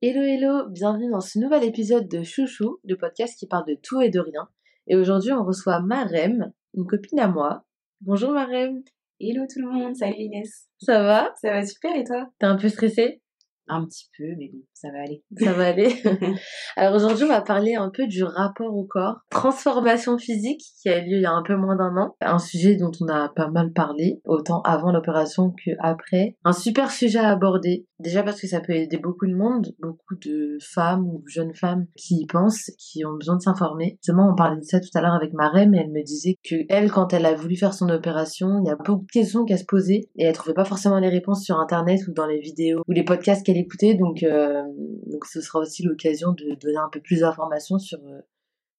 [0.00, 4.00] Hello hello, bienvenue dans ce nouvel épisode de Chouchou, le podcast qui parle de tout
[4.00, 4.48] et de rien.
[4.86, 7.64] Et aujourd'hui on reçoit Marem, une copine à moi.
[8.00, 8.84] Bonjour Marem.
[9.18, 10.68] Hello tout le monde, salut Inès.
[10.80, 11.34] Ça va?
[11.42, 12.30] Ça va super et toi?
[12.38, 13.20] T'es un peu stressée?
[13.68, 15.22] Un petit peu, mais bon, ça va aller.
[15.38, 15.94] Ça va aller.
[16.76, 20.98] Alors aujourd'hui, on va parler un peu du rapport au corps, transformation physique qui a
[20.98, 23.28] eu lieu il y a un peu moins d'un an, un sujet dont on a
[23.28, 26.36] pas mal parlé, autant avant l'opération que après.
[26.44, 30.16] Un super sujet à aborder, déjà parce que ça peut aider beaucoup de monde, beaucoup
[30.16, 33.98] de femmes ou jeunes femmes qui y pensent, qui ont besoin de s'informer.
[34.02, 36.36] Justement, on parlait de ça tout à l'heure avec ma reine, et elle me disait
[36.48, 39.44] que elle, quand elle a voulu faire son opération, il y a beaucoup de questions
[39.44, 42.40] qu'elle se posait et elle trouvait pas forcément les réponses sur internet ou dans les
[42.40, 44.62] vidéos ou les podcasts qu'elle écoutait, donc euh,
[45.06, 48.20] donc ce sera aussi l'occasion de donner un peu plus d'informations sur euh,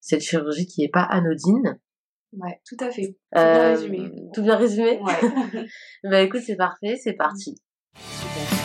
[0.01, 1.79] cette chirurgie qui est pas anodine.
[2.33, 3.17] Ouais, tout à fait.
[3.33, 4.11] Tout bien résumé.
[4.33, 5.67] Tout bien résumé Ouais.
[6.03, 7.55] Bah écoute, c'est parfait, c'est parti.
[7.95, 8.58] super.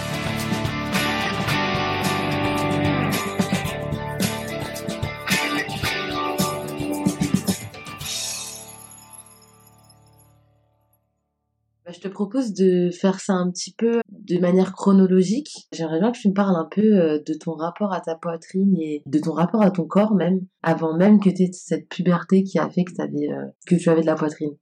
[11.93, 15.69] Je te propose de faire ça un petit peu de manière chronologique.
[15.73, 18.75] J'aimerais bien que tu me parles un peu euh, de ton rapport à ta poitrine
[18.79, 22.43] et de ton rapport à ton corps même, avant même que tu aies cette puberté
[22.43, 24.57] qui a fait que, t'avais, euh, que tu avais de la poitrine.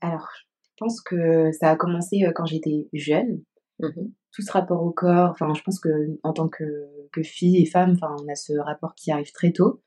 [0.00, 0.28] Alors,
[0.62, 3.42] je pense que ça a commencé euh, quand j'étais jeune.
[3.80, 4.12] Mhm.
[4.32, 5.88] Tout ce rapport au corps, enfin, je pense que
[6.22, 6.64] en tant que,
[7.12, 9.82] que fille et femme, enfin, on a ce rapport qui arrive très tôt.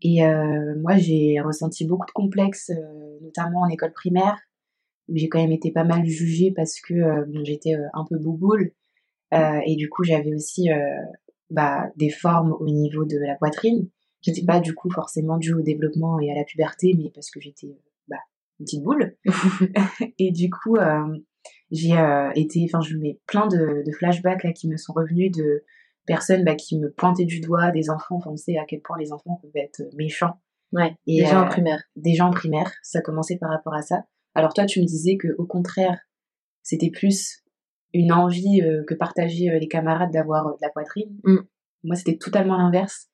[0.00, 2.72] Et euh, moi, j'ai ressenti beaucoup de complexes,
[3.20, 4.36] notamment en école primaire,
[5.08, 8.04] où j'ai quand même été pas mal jugée parce que euh, bon, j'étais euh, un
[8.04, 8.72] peu bouboule.
[9.34, 10.68] Euh, et du coup, j'avais aussi
[11.48, 13.88] bah, des formes au niveau de la poitrine.
[14.20, 17.40] J'étais pas du coup forcément due au développement et à la puberté, mais parce que
[17.40, 17.78] j'étais
[18.08, 18.18] bah,
[18.60, 19.16] une petite boule.
[20.18, 20.76] et du coup,
[21.70, 21.94] j'ai
[22.34, 25.64] été, enfin, je mets plein de, de flashbacks là qui me sont revenus de
[26.06, 28.16] personnes bah, qui me pointaient du doigt, des enfants.
[28.16, 30.36] Enfin, on sait à quel point les enfants peuvent être méchants.
[30.72, 31.82] Ouais, Et, déjà en primaire.
[31.96, 34.04] Déjà en primaire, ça commençait par rapport à ça.
[34.34, 35.98] Alors toi, tu me disais que au contraire,
[36.62, 37.42] c'était plus
[37.94, 41.18] une envie euh, que partageaient euh, les camarades d'avoir euh, de la poitrine.
[41.24, 41.38] Mm.
[41.84, 43.08] Moi, c'était totalement l'inverse.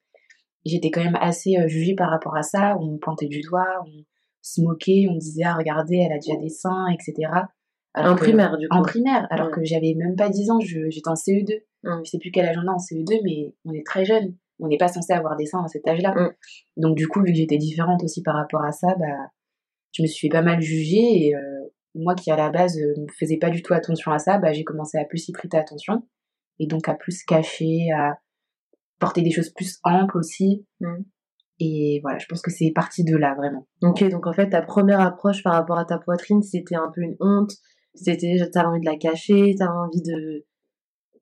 [0.65, 2.77] J'étais quand même assez jugée par rapport à ça.
[2.79, 4.05] On me pointait du doigt, on
[4.43, 7.31] se moquait, on disait ah regardez, elle a déjà des seins, etc.
[7.95, 8.77] Alors En que- primaire, du coup.
[8.77, 9.53] En primaire, alors Ouais.
[9.55, 11.63] que j'avais même pas 10 ans, j'étais en CE2.
[11.85, 12.01] Mm.
[12.05, 14.37] Je sais plus quel âge on a en CE2, mais on est très jeune.
[14.61, 16.15] On n'est pas censé avoir des seins à cet âge-là.
[16.15, 16.35] Mm.
[16.83, 19.31] Donc du coup, vu que j'étais différente aussi par rapport à ça, bah,
[19.99, 21.27] je me suis fait pas mal juger.
[21.27, 21.41] Et euh,
[21.95, 24.53] moi qui à la base euh, ne faisais pas du tout attention à ça, bah,
[24.53, 26.03] j'ai commencé à plus y prêter attention.
[26.59, 28.19] Et donc à plus cacher, à
[28.99, 30.67] porter des choses plus amples aussi.
[30.81, 31.03] Mm.
[31.61, 33.67] Et voilà, je pense que c'est parti de là, vraiment.
[33.83, 37.01] Ok, donc en fait, ta première approche par rapport à ta poitrine, c'était un peu
[37.01, 37.51] une honte.
[37.95, 40.47] C'était, t'avais envie de la cacher, t'avais envie de,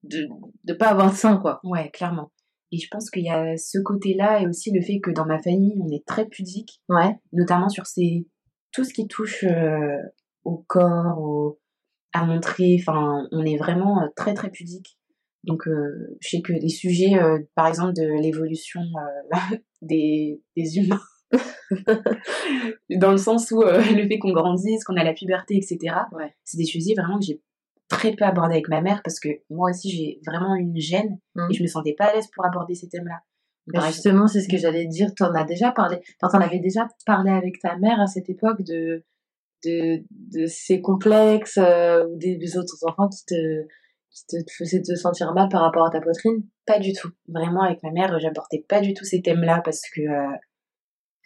[0.02, 0.28] de,
[0.64, 1.60] de pas avoir de sein, quoi.
[1.64, 2.32] Ouais, clairement.
[2.70, 5.40] Et je pense qu'il y a ce côté-là et aussi le fait que dans ma
[5.40, 6.82] famille, on est très pudique.
[6.90, 7.16] Ouais.
[7.32, 8.26] notamment sur ces
[8.76, 9.96] tout ce qui touche euh,
[10.44, 11.58] au corps, au,
[12.12, 12.76] à montrer.
[12.78, 14.98] Enfin, on est vraiment euh, très très pudique.
[15.44, 18.82] Donc, euh, je sais que les sujets, euh, par exemple, de l'évolution
[19.82, 21.00] des, des humains,
[22.90, 25.96] dans le sens où le fait qu'on grandisse, qu'on a la puberté, etc.
[26.12, 26.34] Ouais.
[26.44, 27.40] C'est des sujets vraiment que j'ai
[27.88, 31.54] très peu abordé avec ma mère parce que moi aussi j'ai vraiment une gêne et
[31.54, 33.20] je me sentais pas à l'aise pour aborder ces thèmes-là.
[33.74, 35.14] Exemple- justement, c'est ce que j'allais dire.
[35.14, 35.98] T'en as déjà parlé.
[36.20, 39.04] T'en avais déjà parlé avec ta mère à cette époque de
[39.64, 43.66] de, de ces complexes euh, ou des, des autres enfants qui te
[44.10, 46.42] qui te faisaient te sentir mal par rapport à ta poitrine?
[46.66, 47.10] Pas du tout.
[47.28, 50.36] Vraiment, avec ma mère, j'abordais pas du tout ces thèmes-là parce que, euh,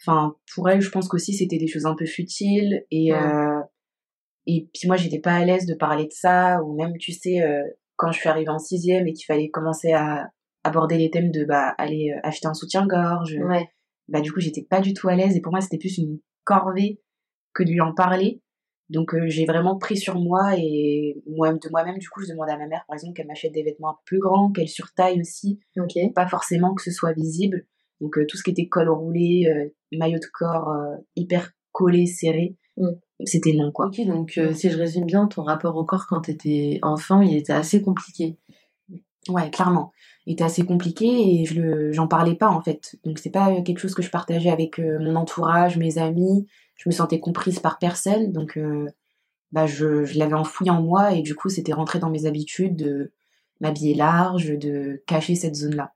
[0.01, 3.59] enfin, pour elle, je pense qu'aussi c'était des choses un peu futiles et euh,
[4.47, 7.41] et puis moi, j'étais pas à l'aise de parler de ça ou même, tu sais,
[7.41, 7.63] euh,
[7.95, 10.29] quand je suis arrivée en sixième et qu'il fallait commencer à
[10.63, 13.67] aborder les thèmes de bah aller euh, acheter un soutien-gorge, Ouais.
[14.07, 16.19] bah du coup, j'étais pas du tout à l'aise et pour moi, c'était plus une
[16.43, 17.01] corvée
[17.53, 18.41] que de lui en parler.
[18.89, 22.51] Donc euh, j'ai vraiment pris sur moi et moi de moi-même du coup je demandais
[22.51, 25.21] à ma mère par exemple qu'elle m'achète des vêtements un peu plus grands, qu'elle surtaille
[25.21, 25.59] aussi,
[26.13, 27.65] pas forcément que ce soit visible.
[28.01, 32.05] Donc euh, tout ce qui était col roulé, euh, maillot de corps euh, hyper collé,
[32.05, 32.87] serré, Mm.
[33.25, 33.87] c'était non quoi.
[33.87, 37.35] Ok, donc euh, si je résume bien, ton rapport au corps quand t'étais enfant, il
[37.35, 38.37] était assez compliqué.
[39.29, 39.91] Ouais, clairement.
[40.25, 42.95] Il était assez compliqué et je le, j'en parlais pas en fait.
[43.03, 46.47] Donc c'est pas quelque chose que je partageais avec euh, mon entourage, mes amis.
[46.75, 48.87] Je me sentais comprise par personne, donc euh,
[49.51, 52.75] bah je, je l'avais enfoui en moi et du coup c'était rentré dans mes habitudes
[52.75, 53.11] de
[53.59, 55.93] m'habiller large, de cacher cette zone-là.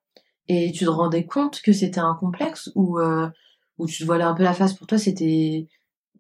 [0.48, 3.27] Et tu te rendais compte que c'était un complexe ou euh,
[3.77, 4.74] ou tu te voilais un peu la face?
[4.74, 5.68] Pour toi, c'était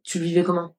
[0.03, 0.75] tu le vivais comment?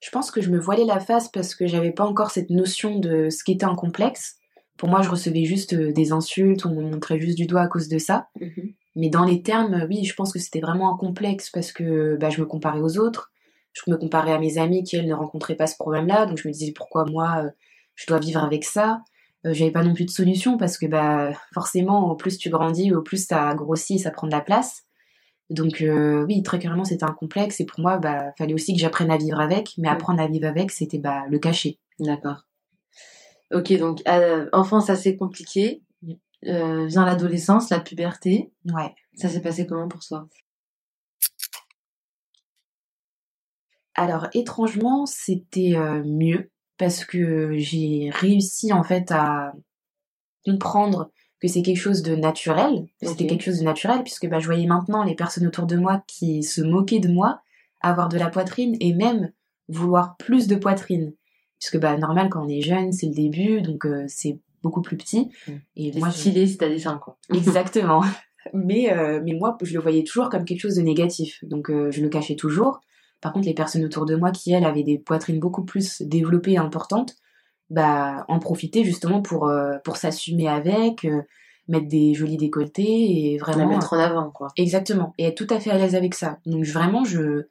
[0.00, 2.98] Je pense que je me voilais la face parce que j'avais pas encore cette notion
[2.98, 4.36] de ce qu'était un complexe.
[4.76, 7.68] Pour moi, je recevais juste euh, des insultes, on me montrait juste du doigt à
[7.68, 8.28] cause de ça.
[8.40, 8.74] Mhm.
[8.96, 12.30] Mais dans les termes, oui, je pense que c'était vraiment un complexe parce que bah,
[12.30, 13.30] je me comparais aux autres.
[13.74, 16.24] Je me comparais à mes amis qui, elles, ne rencontraient pas ce problème-là.
[16.24, 17.50] Donc je me disais pourquoi moi, euh,
[17.94, 19.02] je dois vivre avec ça?
[19.44, 22.94] Euh, J'avais pas non plus de solution parce que bah, forcément, au plus tu grandis,
[22.94, 24.84] au plus ça grossit et ça prend de la place.
[25.50, 27.60] Donc euh, oui, très clairement, c'était un complexe.
[27.60, 29.74] Et pour moi, bah, fallait aussi que j'apprenne à vivre avec.
[29.76, 31.78] Mais apprendre à vivre avec, c'était bah, le cacher.
[32.00, 32.46] D'accord.
[33.52, 35.82] Ok, donc euh, enfance assez compliqué.
[36.44, 38.52] Euh, vient l'adolescence, la puberté.
[38.66, 38.94] Ouais.
[39.14, 40.28] Ça s'est passé comment pour toi?
[43.94, 49.54] Alors étrangement, c'était euh, mieux parce que j'ai réussi en fait à
[50.44, 51.10] comprendre
[51.40, 52.86] que c'est quelque chose de naturel.
[53.02, 56.02] C'était quelque chose de naturel puisque bah, je voyais maintenant les personnes autour de moi
[56.06, 57.40] qui se moquaient de moi,
[57.80, 59.32] avoir de la poitrine et même
[59.68, 61.14] vouloir plus de poitrine.
[61.58, 64.96] Puisque bah normal quand on est jeune, c'est le début, donc euh, c'est beaucoup plus
[64.96, 65.30] petit.
[65.46, 65.52] Mm.
[65.76, 67.16] Et moi, stylé si t'as des seins, quoi.
[67.34, 68.02] Exactement.
[68.54, 71.42] Mais, euh, mais moi, je le voyais toujours comme quelque chose de négatif.
[71.42, 72.80] Donc, euh, je le cachais toujours.
[73.20, 76.52] Par contre, les personnes autour de moi qui, elles, avaient des poitrines beaucoup plus développées
[76.52, 77.16] et importantes,
[77.70, 81.08] bah, en profitaient justement pour, pour s'assumer avec,
[81.66, 83.70] mettre des jolis décolletés et La vraiment.
[83.70, 84.46] mettre en avant, quoi.
[84.56, 85.12] Exactement.
[85.18, 86.38] Et être tout à fait à l'aise avec ça.
[86.46, 87.48] Donc, vraiment, je,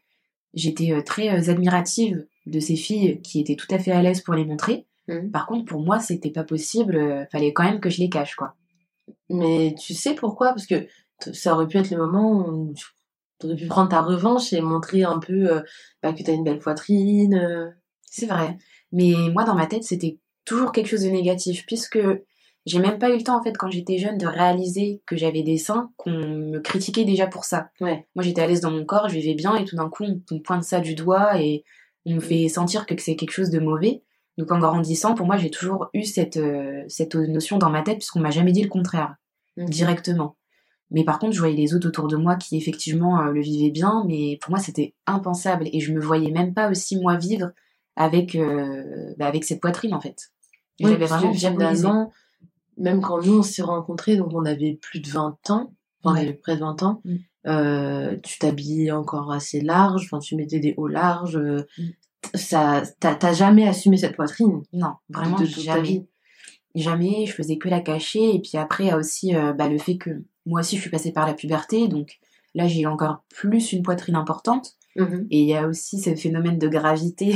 [0.54, 4.46] j'étais très admirative de ces filles qui étaient tout à fait à l'aise pour les
[4.46, 4.86] montrer.
[5.08, 5.32] Mhm.
[5.32, 6.96] Par contre, pour moi, c'était pas possible.
[6.96, 8.56] euh, fallait quand même que je les cache, quoi.
[9.30, 10.50] Mais tu sais pourquoi?
[10.50, 10.88] Parce que
[11.32, 12.74] ça aurait pu être le moment où
[13.40, 15.62] tu aurais pu prendre ta revanche et montrer un peu euh,
[16.02, 17.36] bah, que t'as une belle poitrine.
[17.36, 17.70] euh.
[18.02, 18.58] C'est vrai.
[18.92, 22.00] Mais moi, dans ma tête, c'était toujours quelque chose de négatif, puisque
[22.66, 25.44] j'ai même pas eu le temps, en fait, quand j'étais jeune, de réaliser que j'avais
[25.44, 27.70] des seins, qu'on me critiquait déjà pour ça.
[27.82, 28.08] Ouais.
[28.16, 30.22] Moi, j'étais à l'aise dans mon corps, je vivais bien, et tout d'un coup, on,
[30.32, 31.64] on pointe ça du doigt et
[32.06, 34.04] on me fait sentir que c'est quelque chose de mauvais.
[34.38, 37.98] Donc, en grandissant, pour moi, j'ai toujours eu cette, euh, cette notion dans ma tête,
[37.98, 39.16] puisqu'on m'a jamais dit le contraire
[39.58, 40.36] directement.
[40.92, 43.72] Mais par contre, je voyais les autres autour de moi qui effectivement euh, le vivaient
[43.72, 47.52] bien, mais pour moi c'était impensable et je me voyais même pas aussi moi vivre
[47.96, 50.32] avec euh, bah, avec cette poitrine en fait.
[50.80, 52.12] Oui, J'avais vraiment finalement,
[52.78, 55.74] même quand nous on s'est rencontrés, donc on avait plus de 20 ans,
[56.04, 57.16] enfin on avait près de 20 ans, Mm.
[57.48, 61.90] Euh, tu t'habillais encore assez large, enfin tu mettais des hauts larges, euh, Mm.
[62.38, 64.64] ça, t'as jamais assumé cette poitrine?
[64.74, 66.06] Non, vraiment de jamais.
[66.74, 69.70] Jamais, je faisais que la cacher et puis après il y a aussi euh, bah,
[69.70, 70.10] le fait que
[70.46, 72.20] moi aussi je suis passée par la puberté donc
[72.54, 75.28] là j'ai encore plus une poitrine importante Mhm.
[75.30, 77.36] et il y a aussi ce phénomène de gravité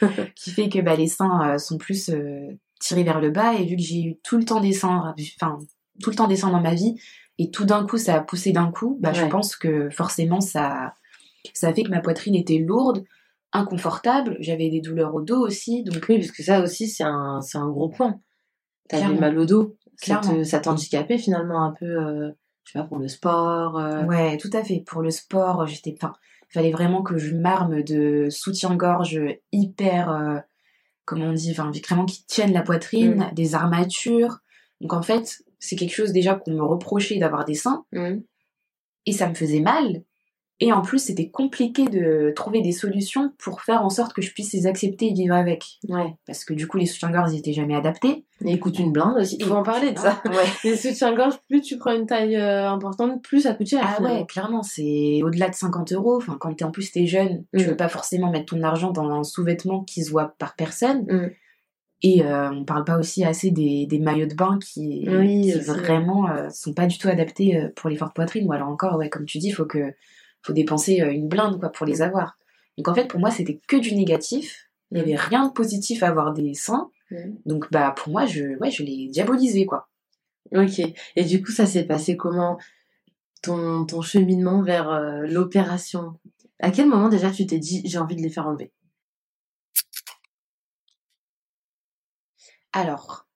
[0.36, 2.08] qui fait que bah, les seins euh, sont plus
[2.80, 5.58] tirés vers le bas et vu que j'ai eu tout le temps des seins enfin
[6.02, 6.94] tout le temps des seins dans ma vie
[7.42, 10.92] et tout d'un coup ça a poussé d'un coup bah je pense que forcément ça
[11.54, 13.02] ça a fait que ma poitrine était lourde
[13.52, 17.40] inconfortable j'avais des douleurs au dos aussi donc Oui, parce que ça aussi c'est un,
[17.40, 18.20] c'est un gros point.
[18.88, 20.42] T'avais mal au dos, Clairement.
[20.44, 22.30] ça t'handicapait finalement un peu, euh,
[22.64, 23.78] je sais pas, pour le sport.
[23.78, 24.02] euh.
[24.04, 24.82] Ouais, tout à fait.
[24.84, 25.94] Pour le sport, j'étais.
[25.96, 26.12] Enfin,
[26.50, 29.20] il fallait vraiment que je m'arme de soutien-gorge
[29.52, 30.10] hyper.
[30.10, 30.38] euh,
[31.04, 34.38] comment on dit Enfin, vraiment qui tiennent la poitrine, des armatures.
[34.80, 37.84] Donc en fait, c'est quelque chose déjà qu'on me reprochait d'avoir des seins
[39.06, 40.02] et ça me faisait mal.
[40.62, 44.30] Et en plus, c'était compliqué de trouver des solutions pour faire en sorte que je
[44.30, 45.64] puisse les accepter et vivre avec.
[45.88, 46.14] Ouais.
[46.26, 48.26] Parce que du coup, les soutiens-gorge, ils étaient jamais adaptés.
[48.44, 49.38] Et écoute une blinde aussi.
[49.40, 50.20] Il faut en parler de ça.
[50.26, 50.34] Ouais.
[50.64, 53.80] Les soutiens-gorge, plus tu prends une taille euh, importante, plus ça coûte cher.
[53.82, 54.20] Ah finalement.
[54.20, 56.16] ouais, clairement, c'est au-delà de 50 euros.
[56.16, 57.68] Enfin, quand t'es en plus t'es jeune, tu Mm.
[57.70, 61.04] veux pas forcément mettre ton argent dans un sous-vêtement qui se voit par personne.
[61.08, 61.30] Mm.
[62.02, 65.52] Et euh, on parle pas aussi assez des, des maillots de bain qui, Oui, qui
[65.52, 68.46] vraiment euh, sont pas du tout adaptés euh, pour les fortes poitrines.
[68.48, 69.92] Ou alors encore, ouais, comme tu dis, faut que
[70.42, 72.38] faut dépenser euh, une blinde quoi pour les avoir.
[72.78, 74.70] Donc en fait, pour moi, c'était que du négatif.
[74.92, 76.90] Il y avait rien de positif à avoir des seins.
[77.10, 77.16] Mm.
[77.44, 79.88] Donc bah pour moi, je ouais, je l'ai diabolisé quoi.
[80.52, 80.80] Ok.
[81.16, 82.58] Et du coup, ça s'est passé comment
[83.42, 86.14] ton, ton cheminement vers euh, l'opération?
[86.60, 88.72] À quel moment déjà tu t'es dit j'ai envie de les faire enlever?
[92.72, 93.26] Alors,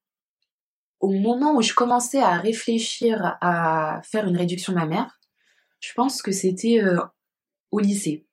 [1.01, 5.21] au moment où je commençais à réfléchir à faire une réduction mammaire,
[5.81, 6.99] je pense que c'était euh,
[7.71, 8.27] au lycée.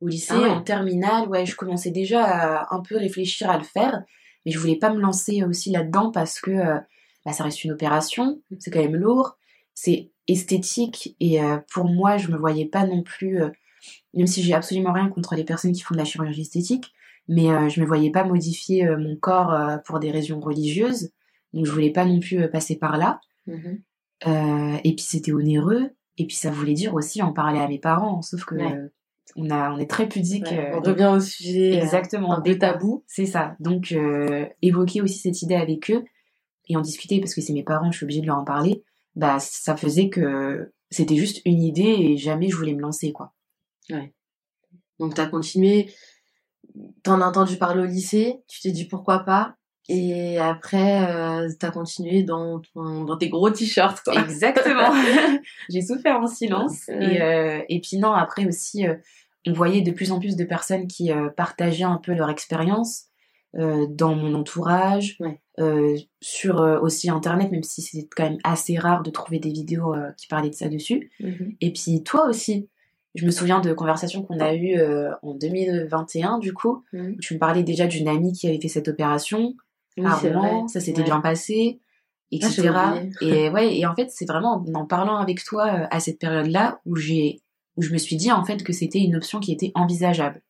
[0.00, 0.48] Au lycée, Ah ouais.
[0.48, 4.02] en terminale, ouais, je commençais déjà à un peu réfléchir à le faire,
[4.44, 6.78] mais je voulais pas me lancer aussi là-dedans parce que euh,
[7.24, 9.36] bah, ça reste une opération, c'est quand même lourd,
[9.74, 13.40] c'est esthétique et euh, pour moi, je me voyais pas non plus,
[14.14, 16.92] même si j'ai absolument rien contre les personnes qui font de la chirurgie esthétique,
[17.28, 21.10] mais euh, je me voyais pas modifier euh, mon corps euh, pour des raisons religieuses,
[21.52, 23.20] donc je voulais pas non plus euh, passer par là.
[24.26, 27.78] Euh, et puis c'était onéreux, et puis ça voulait dire aussi en parler à mes
[27.78, 28.76] parents, sauf que Ouais.
[29.36, 30.46] on a on est très pudique.
[30.50, 31.74] Ouais, On revient au sujet.
[31.76, 33.04] exactement des tabou.
[33.06, 33.54] C'est ça.
[33.60, 33.94] Donc
[34.62, 36.04] évoquer aussi cette idée avec eux.
[36.70, 38.82] et en discuter parce que c'est mes parents, je suis obligée de leur en parler,
[39.16, 43.32] bah ça faisait que c'était juste une idée et jamais je voulais me lancer quoi.
[43.90, 44.12] Ouais.
[44.98, 45.90] Donc t'as continué,
[47.02, 49.54] t'en as entendu parler au lycée, tu t'es dit pourquoi pas,
[49.88, 54.20] et après euh, t'as continué dans ton, dans tes gros t-shirts quoi.
[54.20, 54.92] Exactement.
[55.70, 58.94] J'ai souffert en silence et euh, et puis non après aussi euh,
[59.46, 63.04] on voyait de plus en plus de personnes qui partageaient un peu leur expérience
[63.54, 65.40] dans mon entourage, Ouais.
[66.20, 70.26] sur aussi internet, même si c'est quand même assez rare de trouver des vidéos qui
[70.26, 71.10] parlaient de ça dessus.
[71.20, 71.56] Mhm.
[71.62, 72.68] Et puis toi aussi,
[73.18, 76.84] je me souviens de conversations qu'on a eues euh, en 2021 du coup.
[76.92, 79.54] Où Tu me parlais déjà d'une amie qui avait fait cette opération
[79.96, 80.68] Oui, à Rouen, vrai.
[80.68, 81.04] ça s'était Ouais.
[81.06, 81.80] bien passé,
[82.32, 82.70] Ah, etc.
[83.20, 86.80] et ouais, et en fait, c'est vraiment en parlant avec toi euh, à cette période-là
[86.86, 87.40] où j'ai
[87.76, 90.42] où je me suis dit en fait que c'était une option qui était envisageable.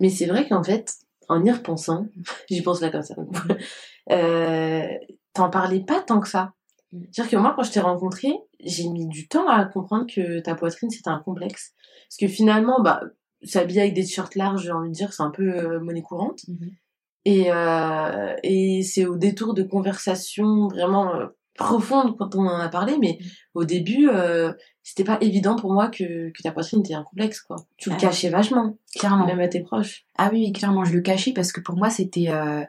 [0.00, 0.94] Mais c'est vrai qu'en fait,
[1.28, 2.06] en y repensant,
[2.50, 3.14] j'y pense là comme ça.
[4.12, 4.86] euh,
[5.32, 6.52] T'en parlais pas tant que ça.
[6.92, 10.54] C'est-à-dire que moi, quand je t'ai rencontré, j'ai mis du temps à comprendre que ta
[10.54, 11.72] poitrine c'était un complexe.
[12.08, 13.00] Parce que finalement, bah,
[13.42, 16.40] s'habiller avec des t-shirts larges, j'ai envie de dire, c'est un peu euh, monnaie courante.
[17.24, 22.68] Et, euh, et c'est au détour de conversations vraiment euh, profondes quand on en a
[22.68, 23.18] parlé, mais
[23.54, 27.40] au début, euh, c'était pas évident pour moi que, que ta poitrine était un complexe,
[27.40, 27.56] quoi.
[27.78, 28.00] Tu le Ah.
[28.00, 29.26] cachais vachement, Clairement.
[29.26, 30.04] même à tes proches.
[30.16, 32.62] Ah oui, oui, clairement, je le cachais parce que pour moi, c'était, euh,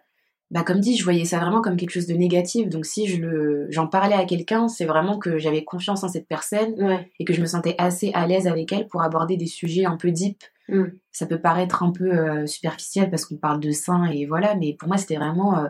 [0.49, 2.69] bah, comme dit, je voyais ça vraiment comme quelque chose de négatif.
[2.69, 6.27] Donc si je le, j'en parlais à quelqu'un, c'est vraiment que j'avais confiance en cette
[6.27, 7.11] personne Ouais.
[7.19, 9.97] et que je me sentais assez à l'aise avec elle pour aborder des sujets un
[9.97, 10.41] peu deep.
[10.69, 10.85] Mm.
[11.11, 14.73] Ça peut paraître un peu euh, superficiel parce qu'on parle de seins et voilà, mais
[14.73, 15.67] pour moi, c'était vraiment euh,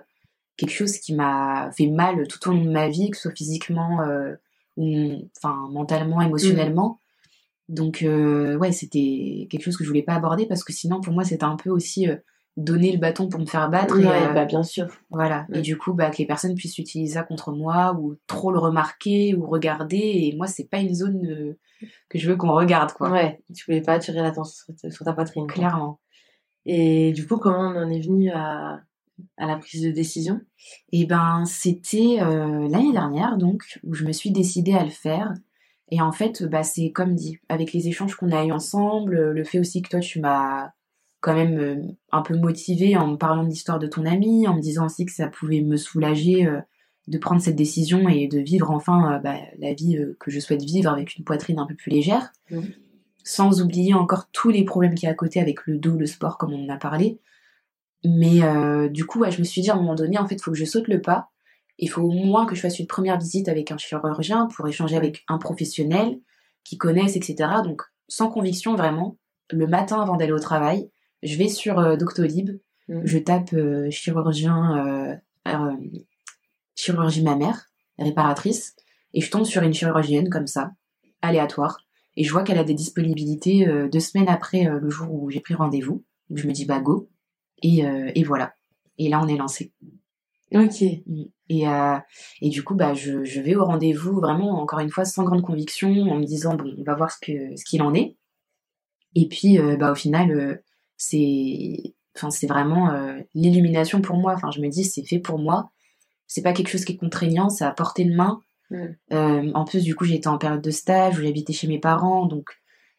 [0.58, 3.36] quelque chose qui m'a fait mal tout au long de ma vie, que ce soit
[3.36, 4.36] physiquement, euh,
[4.76, 7.00] ou enfin mentalement, émotionnellement.
[7.68, 11.14] Donc euh, ouais, c'était quelque chose que je voulais pas aborder parce que sinon pour
[11.14, 12.08] moi c'était un peu aussi
[12.58, 13.98] donner le bâton pour me faire battre.
[14.00, 14.88] et, Ouais, euh, bah bien sûr.
[15.12, 15.46] voilà.
[15.50, 15.60] Ouais.
[15.60, 18.58] Et du coup, bah, que les personnes puissent utiliser ça contre moi ou trop le
[18.60, 19.98] remarquer ou regarder.
[19.98, 21.58] Et moi, c'est pas une zone euh,
[22.10, 23.12] que je veux qu'on regarde, quoi.
[23.12, 25.46] Ouais, tu voulais pas attirer l'attention sur, ta poitrine.
[25.46, 25.54] quoi.
[25.54, 26.00] Clairement.
[26.66, 28.82] Et du coup, comment on en est venu à,
[29.38, 30.42] à la prise de décision?
[30.92, 35.32] Et ben, c'était euh, l'année dernière, donc, où je me suis décidée à le faire.
[35.90, 39.44] Et en fait, bah, c'est comme dit, avec les échanges qu'on a eu ensemble, le
[39.44, 40.72] fait aussi que toi, tu m'as
[41.20, 41.82] quand même euh,
[42.12, 45.06] un peu motivée en me parlant de l'histoire de ton ami, en me disant aussi
[45.06, 46.60] que ça pouvait me soulager euh,
[47.08, 50.64] de prendre cette décision et de vivre enfin euh, bah, la vie que je souhaite
[50.64, 52.32] vivre avec une poitrine un peu plus légère.
[53.24, 56.06] Sans oublier encore tous les problèmes qu'il y a à côté avec le dos, le
[56.06, 57.20] sport, comme on en a parlé.
[58.06, 60.36] Mais euh, du coup, ouais, je me suis dit à un moment donné, en fait,
[60.36, 61.30] il faut que je saute le pas.
[61.80, 64.96] Il faut au moins que je fasse une première visite avec un chirurgien pour échanger
[64.96, 66.20] avec un professionnel
[66.64, 67.36] qui connaisse, etc.
[67.64, 69.18] Donc, sans conviction, vraiment,
[69.52, 70.90] le matin avant d'aller au travail,
[71.28, 73.02] je vais sur euh, Doctolib, Mhm.
[73.06, 75.76] je tape euh, chirurgien, euh,
[76.76, 77.66] chirurgie mammaire,
[78.00, 78.76] réparatrice,
[79.14, 80.72] et je tombe sur une chirurgienne comme ça,
[81.22, 81.80] aléatoire,
[82.16, 85.30] et je vois qu'elle a des disponibilités euh, deux semaines après euh, le jour où
[85.30, 86.06] j'ai pris rendez-vous.
[86.30, 87.10] Donc je me dis bah go,
[87.62, 88.54] et, euh, et voilà.
[88.98, 89.74] Et là on est lancé.
[90.54, 90.82] Ok.
[90.82, 91.98] Et, euh,
[92.42, 95.42] et du coup, bah, je, je vais au rendez-vous vraiment, encore une fois, sans grande
[95.42, 98.16] conviction, en me disant, bon, on va voir ce que ce qu'il en est.
[99.16, 100.62] Et puis, bah, au final,
[100.98, 104.34] c'est enfin, c'est vraiment euh, l'illumination pour moi.
[104.34, 105.72] Enfin, je me dis, c'est fait pour moi.
[106.26, 108.42] C'est pas quelque chose qui est contraignant, c'est à portée de main.
[108.70, 108.86] Mm.
[109.14, 112.26] Euh, en plus, du coup, j'étais en période de stage où j'habitais chez mes parents,
[112.26, 112.50] donc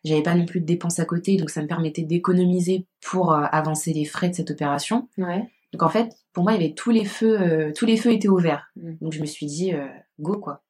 [0.04, 3.44] j'avais pas non plus de dépenses à côté, donc ça me permettait d'économiser pour euh,
[3.50, 5.08] avancer les frais de cette opération.
[5.18, 5.46] Ouais.
[5.72, 8.28] Donc en fait, pour moi, il y avait tous les feux, tous les feux étaient
[8.28, 8.70] ouverts.
[8.76, 8.92] Mm.
[9.02, 9.72] Donc je me suis dit,
[10.18, 10.62] go quoi.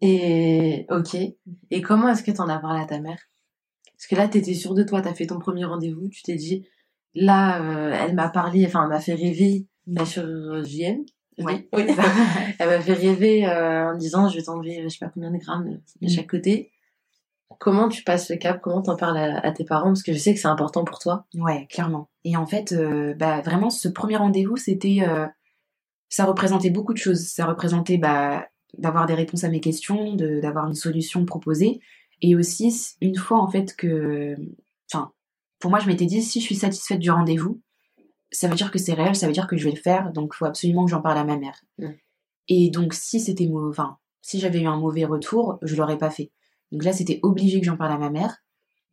[0.00, 1.16] Et ok.
[1.70, 3.18] Et comment est-ce que t'en as parlé à ta mère?
[4.02, 6.66] Parce que là, t'étais sûre de toi, t'as fait ton premier rendez-vous, tu t'es dit,
[7.14, 11.04] là, euh, elle m'a parlé, enfin, elle m'a fait rêver la chirurgienne.
[11.38, 11.68] dis Oui.
[12.58, 15.36] elle m'a fait rêver euh, en disant, je vais t'enlever, je sais pas combien de
[15.38, 16.08] grammes de Mm.
[16.08, 16.72] chaque côté.
[17.60, 18.60] Comment tu passes le cap?
[18.60, 19.90] Comment t'en parles à, à tes parents?
[19.90, 21.26] Parce que je sais que c'est important pour toi.
[21.36, 22.08] Ouais, clairement.
[22.24, 25.28] Et en fait, euh, bah vraiment, ce premier rendez-vous, c'était, euh,
[26.08, 27.20] ça représentait beaucoup de choses.
[27.28, 31.78] Ça représentait bah d'avoir des réponses à mes questions, de d'avoir une solution proposée,
[32.22, 34.36] et aussi une fois en fait que,
[34.92, 35.12] enfin,
[35.58, 37.60] pour moi, je m'étais dit si je suis satisfaite du rendez-vous,
[38.30, 40.32] ça veut dire que c'est réel, ça veut dire que je vais le faire, donc
[40.34, 41.60] il faut absolument que j'en parle à ma mère.
[41.78, 41.88] Mm.
[42.48, 46.30] Et donc si c'était enfin, si j'avais eu un mauvais retour, je l'aurais pas fait.
[46.70, 48.38] Donc là, c'était obligé que j'en parle à ma mère.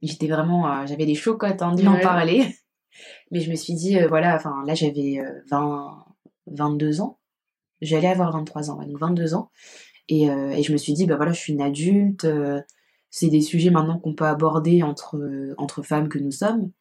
[0.01, 2.01] J'étais vraiment, euh, j'avais des chocottes hein, d'y en Ouais.
[2.01, 2.55] parler.
[3.31, 6.03] Mais je me suis dit, euh, voilà, enfin là j'avais euh, 20,
[6.47, 7.19] 22 ans.
[7.81, 9.51] J'allais avoir 23 ans, ouais, donc 22 ans.
[10.09, 12.27] Et, euh, et je me suis dit, bah voilà, je suis une adulte.
[13.09, 16.71] C'est des sujets maintenant qu'on peut aborder entre, euh, entre femmes que nous sommes.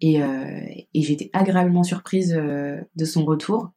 [0.00, 0.60] Et, euh,
[0.92, 3.70] et j'étais agréablement surprise euh, de son retour.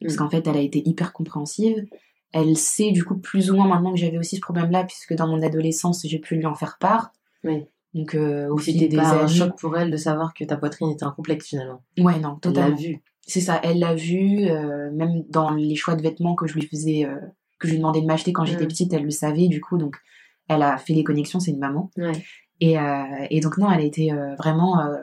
[0.00, 0.16] parce Mm.
[0.18, 1.86] qu'en fait, elle a été hyper compréhensive.
[2.32, 5.26] Elle sait du coup plus ou moins maintenant que j'avais aussi ce problème-là, puisque dans
[5.26, 7.12] mon adolescence, j'ai pu lui en faire part.
[7.44, 7.64] Oui.
[7.92, 10.56] Donc euh, au fil C'était des pas un choc pour elle de savoir que ta
[10.56, 11.82] poitrine était un complexe finalement.
[11.98, 12.76] ouais non, Elle l'a totalement.
[12.76, 13.02] vu.
[13.26, 16.62] C'est ça, elle l'a vu, euh, même dans les choix de vêtements que je lui
[16.62, 17.16] faisais, euh,
[17.58, 18.68] que je lui demandais de m'acheter quand j'étais Mm.
[18.68, 19.96] petite, elle le savait du coup, donc
[20.50, 21.90] elle a fait les connexions, c'est une maman.
[21.96, 22.12] Ouais.
[22.60, 25.02] Et, euh, et donc non, elle a été euh, vraiment, euh,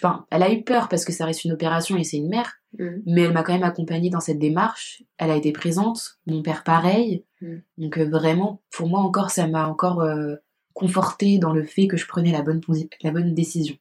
[0.00, 2.56] pas, elle a eu peur parce que ça reste une opération et c'est une mère,
[2.78, 3.02] Mm.
[3.04, 5.02] mais elle m'a quand même accompagnée dans cette démarche.
[5.18, 7.24] Elle a été présente, mon père pareil.
[7.40, 7.56] Mm.
[7.78, 10.04] Donc euh, vraiment, pour moi encore, ça m'a encore
[10.72, 12.60] confortée dans le fait que je prenais la bonne,
[13.02, 13.74] la bonne décision.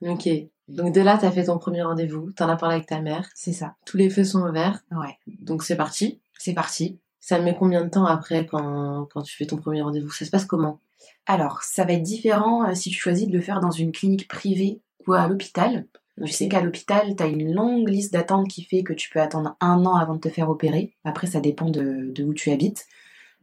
[0.00, 0.28] Ok.
[0.68, 3.52] Donc de là, t'as fait ton premier rendez-vous, t'en as parlé avec ta mère, C'est
[3.52, 3.76] ça.
[3.86, 6.20] tous les feux sont ouverts, Ouais, donc c'est parti.
[6.38, 6.98] c'est parti.
[7.24, 10.10] Ça met combien de temps après quand, quand tu fais ton premier rendez-vous?
[10.10, 10.80] Ça se passe comment?
[11.24, 14.26] Alors, ça va être différent euh, si tu choisis de le faire dans une clinique
[14.26, 15.86] privée ou à l'hôpital.
[16.24, 19.20] Tu sais qu'à l'hôpital, tu as une longue liste d'attente qui fait que tu peux
[19.20, 20.94] attendre un an avant de te faire opérer.
[21.04, 22.86] Après, ça dépend de, de où tu habites.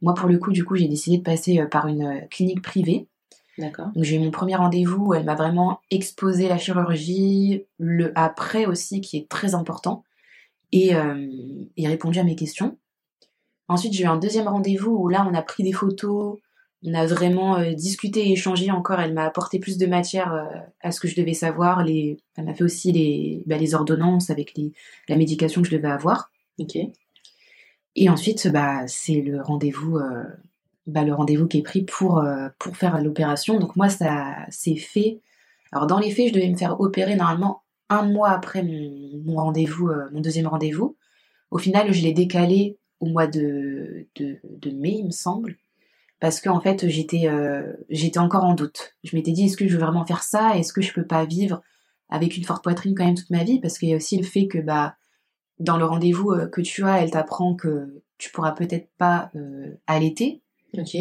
[0.01, 2.61] Moi, pour le coup, du coup, j'ai décidé de passer euh, par une euh, clinique
[2.61, 3.07] privée.
[3.57, 3.87] D'accord.
[3.95, 8.65] Donc, j'ai eu mon premier rendez-vous où elle m'a vraiment exposé la chirurgie, le après
[8.65, 10.03] aussi, qui est très important,
[10.73, 11.27] et, euh,
[11.77, 12.77] et répondu à mes questions.
[13.69, 16.39] Ensuite, j'ai eu un deuxième rendez-vous où là, on a pris des photos,
[16.83, 18.99] on a vraiment euh, discuté et échangé encore.
[18.99, 20.45] Elle m'a apporté plus de matière euh,
[20.81, 21.83] à ce que je devais savoir.
[21.83, 22.17] Les...
[22.35, 24.73] Elle m'a fait aussi les, bah, les ordonnances avec les...
[25.07, 26.31] la médication que je devais avoir.
[26.57, 26.77] Ok.
[27.95, 30.23] Et ensuite, bah, c'est le rendez-vous, euh,
[30.87, 32.23] bah, le rendez-vous qui est pris pour,
[32.57, 33.59] pour faire l'opération.
[33.59, 35.19] Donc moi, ça s'est fait.
[35.71, 39.35] Alors dans les faits, je devais me faire opérer normalement un mois après mon, mon
[39.35, 40.95] rendez-vous, mon deuxième rendez-vous.
[41.51, 45.57] Au final, je l'ai décalé au mois de, de, de mai, il me semble,
[46.19, 48.95] parce qu'en fait, j'étais euh, j'étais encore en doute.
[49.03, 50.57] Je m'étais dit, est-ce que je veux vraiment faire ça?
[50.57, 51.61] Est-ce que je peux pas vivre
[52.09, 53.59] avec une forte poitrine quand même toute ma vie?
[53.61, 54.95] Parce qu'il y a aussi le fait que bah
[55.59, 59.75] dans le rendez-vous euh, que tu as, elle t'apprend que tu pourras peut-être pas euh,
[59.87, 60.41] allaiter.
[60.77, 60.95] Ok.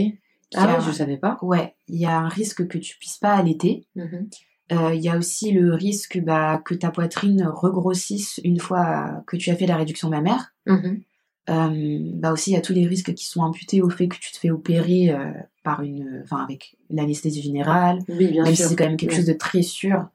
[0.55, 1.39] Ah ouais, je savais pas.
[1.43, 3.87] Ouais, il y a un risque que tu puisses pas allaiter.
[3.97, 4.29] Mhm.
[4.73, 9.37] Euh, Il y a aussi le risque bah, que ta poitrine regrossisse une fois que
[9.37, 10.55] tu as fait la réduction mammaire.
[10.67, 11.03] Mhm.
[11.49, 14.19] Euh, bah aussi, il y a tous les risques qui sont imputés au fait que
[14.19, 15.33] tu te fais opérer euh,
[15.63, 19.27] par une, enfin avec l'anesthésie générale, Oui, bien même si c'est quand même quelque chose
[19.27, 20.09] de très sûr.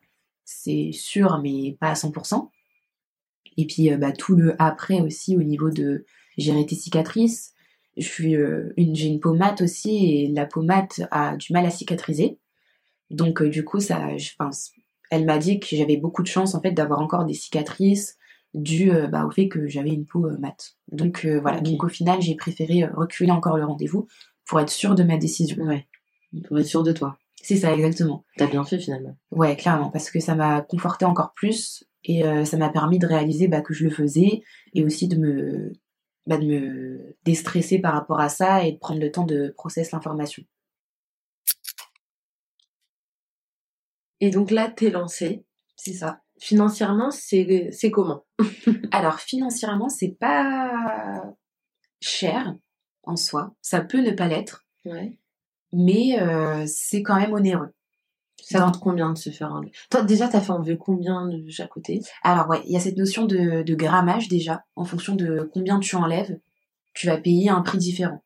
[0.45, 2.49] C'est sûr, mais pas à 100%.
[3.57, 6.05] Et puis euh, bah, tout le après aussi au niveau de
[6.37, 7.53] gérer tes cicatrices.
[7.95, 11.63] Je suis une, j'ai une peau mate aussi et la peau mate a du mal
[11.65, 12.39] à cicatriser.
[13.11, 14.71] Donc du coup ça, je pense,
[15.11, 18.17] elle m'a dit que j'avais beaucoup de chance en fait d'avoir encore des cicatrices
[18.53, 20.75] dû euh, bah, au fait que j'avais une peau euh, mate.
[20.91, 24.07] Donc euh, voilà, donc au final j'ai préféré reculer encore le rendez-vous
[24.45, 25.63] pour être sûre de ma décision.
[25.63, 25.87] Ouais.
[26.47, 27.17] Pour être sûr de toi.
[27.41, 28.23] C'est ça exactement.
[28.37, 29.17] T'as bien fait finalement.
[29.31, 33.07] Ouais, clairement, parce que ça m'a conforté encore plus et euh, ça m'a permis de
[33.07, 35.73] réaliser bah, que je le faisais et aussi de me,
[36.25, 39.91] bah, de me déstresser par rapport à ça et de prendre le temps de process
[39.91, 40.43] l'information.
[44.21, 45.43] Et donc là, t'es lancé.
[45.75, 46.22] C'est ça.
[46.43, 48.25] Financièrement, c'est comment?
[48.91, 51.23] Alors financièrement, c'est pas
[52.01, 52.53] cher
[53.03, 53.55] en soi.
[53.61, 55.17] Ça peut ne pas l'être, Ouais.
[55.71, 57.73] mais euh, c'est quand même onéreux.
[58.41, 61.69] Ça coûte combien de se faire enlever Toi, déjà, t'as fait enlever combien de chaque
[61.69, 62.01] côté?
[62.23, 65.79] Alors ouais, il y a cette notion de, de grammage déjà, en fonction de combien
[65.79, 66.37] tu enlèves,
[66.93, 68.21] tu vas payer un prix différent.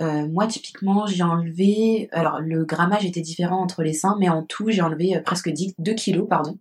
[0.00, 4.42] Euh, moi typiquement j'ai enlevé, alors le grammage était différent entre les seins, mais en
[4.44, 6.58] tout j'ai enlevé euh, presque 10, 2 kilos, pardon.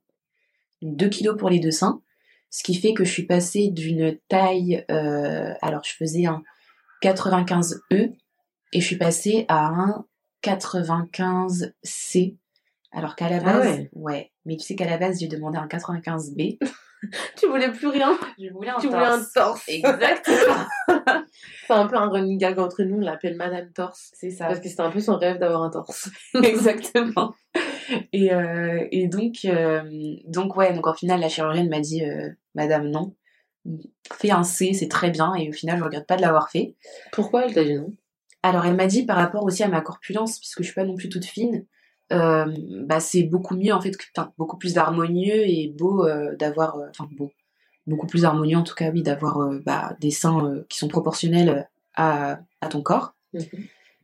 [0.82, 2.02] 2 kilos pour les deux seins,
[2.50, 6.42] ce qui fait que je suis passée d'une taille, euh, alors je faisais un
[7.04, 8.14] 95E
[8.74, 10.06] et je suis passée à un
[10.44, 12.38] 95C.
[12.92, 13.90] Alors qu'à la Ah base, ouais.
[13.94, 16.58] ouais, mais tu sais qu'à la base j'ai demandé un 95B.
[17.38, 20.66] Tu voulais plus rien Je voulais un Tu voulais un torse Exactement.
[21.68, 24.12] C'est un peu un running gag entre nous, on l'appelle Madame Torse.
[24.14, 24.48] C'est ça.
[24.48, 26.10] Parce que c'était un peu son rêve d'avoir un torse.
[26.44, 27.34] Exactement.
[28.14, 29.82] Et, euh, et donc, euh,
[30.26, 33.16] donc ouais, donc au final, la chirurgienne m'a dit, euh, Madame, non,
[34.14, 35.34] fais un C, c'est très bien.
[35.36, 36.76] Et au final, je regrette pas de l'avoir fait.
[37.12, 37.94] Pourquoi elle t'a dit non?
[38.42, 40.96] Alors, elle m'a dit par rapport aussi à ma corpulence, puisque je suis pas non
[40.96, 41.66] plus toute fine,
[42.10, 44.06] bah c'est beaucoup mieux en fait, que-
[44.38, 46.08] beaucoup plus harmonieux et beau
[46.40, 47.32] d'avoir, enfin beau,
[47.90, 50.88] beaucoup plus harmonieux en tout cas oui, d'avoir euh, bah, des seins euh, qui sont
[50.88, 53.16] proportionnels à, à ton corps.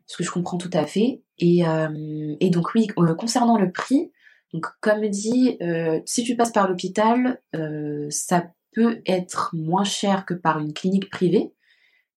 [0.07, 1.21] ce que je comprends tout à fait.
[1.39, 4.11] Et, euh, et donc oui, euh, concernant le prix,
[4.53, 10.25] donc comme dit, euh, si tu passes par l'hôpital, euh, ça peut être moins cher
[10.25, 11.53] que par une clinique privée,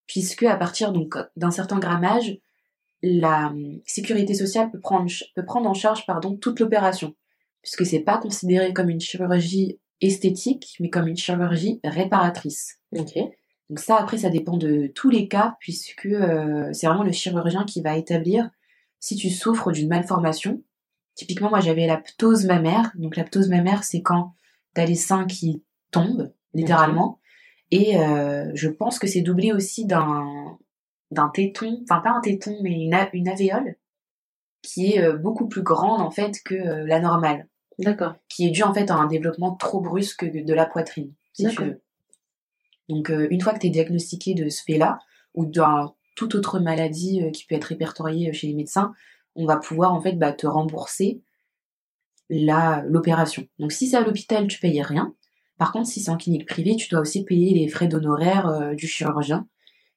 [0.07, 2.39] puisque à partir donc d'un certain grammage,
[3.03, 7.15] la euh, sécurité sociale peut prendre, peut prendre en charge pardon, toute l'opération,
[7.63, 12.79] puisque c'est pas considéré comme une chirurgie esthétique, mais comme une chirurgie réparatrice.
[12.93, 17.65] Donc ça, après, ça dépend de tous les cas, puisque euh, c'est vraiment le chirurgien
[17.65, 18.51] qui va établir
[19.01, 20.63] si tu souffres d'une malformation.
[21.15, 22.93] Typiquement, moi, j'avais la ptose mammaire.
[22.95, 24.35] Donc la ptose mammaire, c'est quand
[24.75, 27.21] t'as les seins qui tombent, littéralement.
[27.71, 30.59] Et euh, je pense que c'est doublé aussi d'un
[31.11, 33.77] d'un téton, enfin pas un téton, mais une, une alvéole,
[34.61, 37.49] qui est euh, beaucoup plus grande en fait que la normale,
[37.79, 38.17] D'accord.
[38.29, 41.63] qui est due en fait à un développement trop brusque de la poitrine, si tu
[41.63, 41.81] veux.
[42.89, 44.99] Donc euh, une fois que tu es diagnostiqué de ce fait-là,
[45.35, 48.93] ou d'un toute autre maladie euh, qui peut être répertoriée chez les médecins,
[49.37, 51.23] on va pouvoir en fait bah, te rembourser
[52.29, 53.47] la l'opération.
[53.59, 55.15] Donc si c'est à l'hôpital, tu payes rien.
[55.59, 58.75] Par contre, si c'est en clinique privée, tu dois aussi payer les frais d'honoraires euh,
[58.75, 59.47] du chirurgien.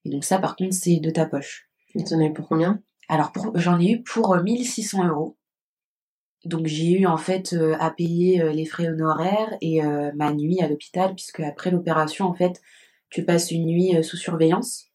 [0.06, 1.70] Et donc ça, par contre, c'est de ta poche.
[1.96, 2.82] Et t'en as eu pour combien?
[3.10, 5.38] Alors j'en ai eu pour euh, 1600 euros.
[6.46, 10.34] Donc j'ai eu en fait euh, à payer euh, les frais honoraires et euh, ma
[10.34, 12.62] nuit à l'hôpital, puisque après l'opération, en fait,
[13.10, 14.88] tu passes une nuit sous surveillance.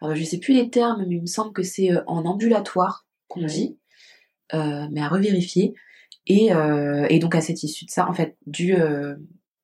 [0.00, 3.44] Alors je sais plus les termes, mais il me semble que c'est en ambulatoire qu'on
[3.44, 3.78] dit,
[4.52, 5.74] mais à revérifier.
[6.26, 6.48] Et,
[7.10, 8.74] et donc à cette issue de ça, en fait, dû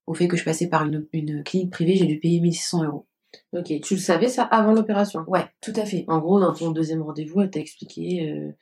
[0.06, 3.08] au fait que je passais par une, une clinique privée, j'ai dû payer 1600 euros.
[3.52, 3.72] Ok.
[3.82, 5.24] Tu le savais ça avant l'opération?
[5.26, 6.04] Ouais, tout à fait.
[6.06, 8.54] En gros, dans ton deuxième rendez-vous, elle t'a expliqué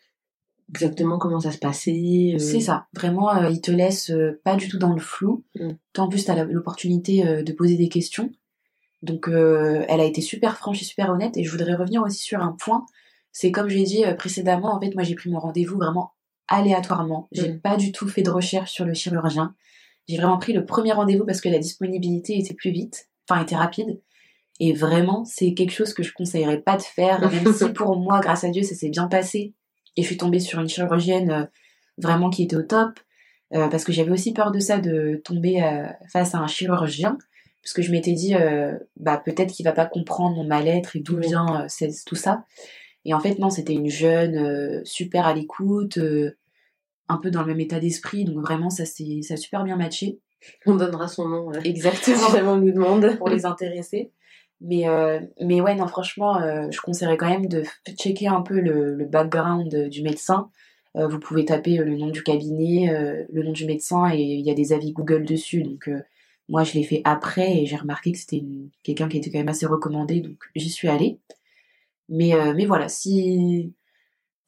[0.70, 2.32] exactement comment ça se passait.
[2.34, 2.86] euh, C'est ça.
[2.94, 5.44] Vraiment, euh, il te laisse euh, pas du tout dans le flou.
[5.58, 5.70] Mm.
[5.92, 8.30] Toi, en plus, tu as l'opportunité euh, de poser des questions.
[9.02, 11.36] Donc, elle a été super franche et super honnête.
[11.36, 12.86] Et je voudrais revenir aussi sur un point.
[13.32, 16.12] C'est comme je l'ai dit précédemment, en fait, moi, j'ai pris mon rendez-vous vraiment
[16.48, 17.28] aléatoirement.
[17.32, 17.60] J'ai Mm.
[17.60, 19.54] pas du tout fait de recherche sur le chirurgien.
[20.08, 23.56] J'ai vraiment pris le premier rendez-vous parce que la disponibilité était plus vite, enfin, était
[23.56, 24.00] rapide.
[24.60, 28.20] Et vraiment, c'est quelque chose que je conseillerais pas de faire, même si pour moi,
[28.20, 29.52] grâce à Dieu, ça s'est bien passé.
[29.96, 31.44] Et je suis tombée sur une chirurgienne euh,
[31.98, 32.98] vraiment qui était au top.
[33.54, 37.16] euh, parce que j'avais aussi peur de ça, de tomber euh, face à un chirurgien.
[37.62, 41.00] Parce que je m'étais dit, euh, bah peut-être qu'il va pas comprendre mon mal-être et
[41.00, 42.44] d'où vient c'est- tout ça.
[43.06, 45.98] Et en fait, non, c'était une jeune, super à l'écoute,
[47.08, 48.24] un peu dans le même état d'esprit.
[48.24, 50.18] Donc vraiment, ça, ça a super bien matché.
[50.66, 51.52] On donnera son nom.
[51.52, 52.16] Exactement.
[52.26, 53.16] si jamais on nous demande.
[53.18, 54.10] pour les intéresser.
[54.66, 57.64] Mais, euh, mais ouais, non, franchement, euh, je conseillerais quand même de
[57.98, 60.50] checker un peu le, le background euh, du médecin.
[60.96, 62.86] Vous pouvez taper le nom du cabinet,
[63.28, 65.64] le nom du médecin, et il y a des avis Google dessus.
[65.64, 65.90] Donc,
[66.48, 68.44] moi, je l'ai fait après et j'ai remarqué que c'était
[68.84, 71.18] quelqu'un qui était quand même assez recommandé, donc j'y suis allée.
[72.08, 73.74] Mais, mais voilà, si.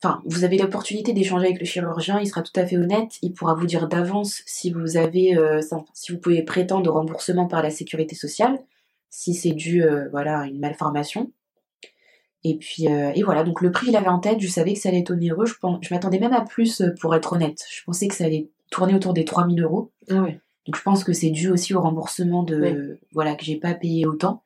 [0.00, 3.32] Enfin, vous avez l'opportunité d'échanger avec le chirurgien, il sera tout à fait honnête, il
[3.32, 5.36] pourra vous dire d'avance si vous avez,
[5.94, 8.56] si vous pouvez prétendre au remboursement par la sécurité sociale,
[9.16, 11.32] si c'est dû, euh, voilà, à une malformation.
[12.44, 14.78] Et puis, euh, et voilà, donc le prix, il avait en tête, je savais que
[14.78, 17.64] ça allait être onéreux, je, pense, je m'attendais même à plus euh, pour être honnête.
[17.70, 19.90] Je pensais que ça allait tourner autour des 3000 euros.
[20.10, 20.38] Ah ouais.
[20.66, 24.06] Donc je pense que c'est dû aussi au remboursement de, voilà, que j'ai pas payé
[24.06, 24.42] autant.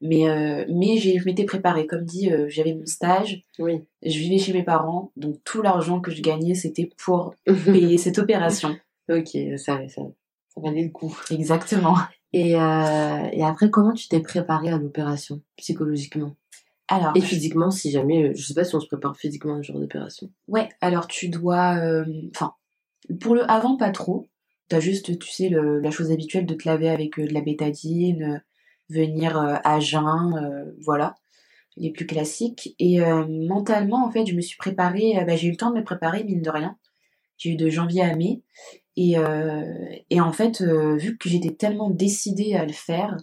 [0.00, 3.82] Mais, euh, mais j'ai, je m'étais préparée, comme dit, euh, j'avais mon stage, Oui.
[4.02, 7.34] je vivais chez mes parents, donc tout l'argent que je gagnais, c'était pour
[7.66, 8.76] payer cette opération.
[9.10, 10.02] ok, ça, ça,
[10.48, 11.14] ça valait le coup.
[11.30, 11.96] Exactement.
[12.32, 16.36] Et, euh, et après, comment tu t'es préparée à l'opération, psychologiquement?
[16.88, 19.58] Alors, Et physiquement, si jamais, euh, je sais pas si on se prépare physiquement à
[19.58, 20.30] ce genre d'opération.
[20.48, 22.54] ouais, alors tu dois, euh, enfin,
[23.20, 24.26] pour le avant, pas trop.
[24.68, 27.42] T'as juste, tu sais, le- la chose habituelle de te laver avec euh, de la
[27.42, 28.38] bétadine, euh,
[28.90, 31.16] venir à jeun, voilà,
[31.76, 32.74] les plus classiques.
[32.80, 35.84] Et mentalement, en fait, je me suis préparée, bah, j'ai eu le temps de me
[35.84, 36.76] préparer, mine de rien.
[37.36, 38.42] J'ai eu de janvier à mai.
[38.96, 39.64] Et, euh,
[40.10, 43.16] et en fait, euh, vu que j'étais tellement décidée à le faire,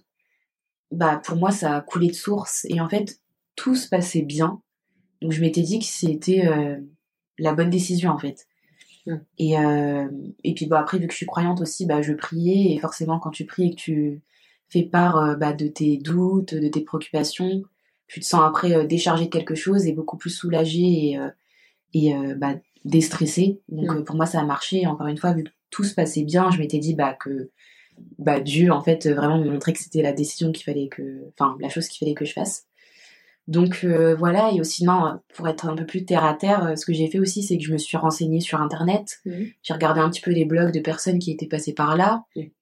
[0.91, 2.65] bah pour moi, ça a coulé de source.
[2.69, 3.19] Et en fait,
[3.56, 4.62] tout se passait bien.
[5.21, 6.78] Donc je m'étais dit que c'était euh,
[7.39, 8.47] la bonne décision, en fait.
[9.08, 9.15] Mm.
[9.39, 9.54] Et,
[10.43, 12.73] et puis bah, après, vu que je suis croyante aussi, bah, je priais.
[12.73, 14.21] Et forcément, quand tu pries et que tu
[14.69, 17.63] fais part bah, de tes doutes, de tes préoccupations,
[18.08, 21.19] tu te sens après déchargé de quelque chose et beaucoup plus soulagé et,
[21.93, 23.62] et bah, déstressé.
[23.69, 23.98] Donc Mm.
[23.98, 24.86] euh, pour moi, ça a marché.
[24.88, 27.50] Encore une fois, vu que tout se passait bien, je m'étais dit bah, que
[28.19, 31.26] bah, Dieu, en fait, euh, vraiment me montrait que c'était la décision qu'il fallait que.
[31.38, 32.65] Enfin, la chose qu'il fallait que je fasse.
[33.50, 36.86] Donc euh, voilà, et aussi, non, pour être un peu plus terre à terre, ce
[36.86, 39.19] que j'ai fait aussi, c'est que je me suis renseignée sur Internet.
[39.26, 39.48] Mhm.
[39.62, 42.54] J'ai regardé un petit peu les blogs de personnes qui étaient passées par là, Oui.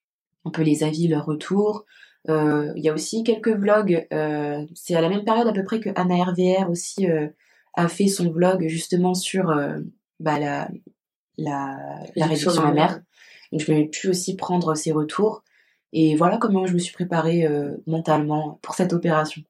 [0.46, 1.86] un peu les avis, leurs retours.
[2.30, 5.64] Euh, Il y a aussi quelques vlogs, euh, c'est à la même période à peu
[5.64, 7.06] près que Anna RVR aussi
[7.76, 9.52] a fait son vlog justement sur
[10.22, 10.70] bah, la,
[11.38, 11.78] la,
[12.16, 13.02] la réduction mammaire.
[13.52, 15.44] Donc je vais pu aussi prendre ses retours.
[15.94, 19.42] Et voilà comment je me suis préparée euh, mentalement pour cette opération.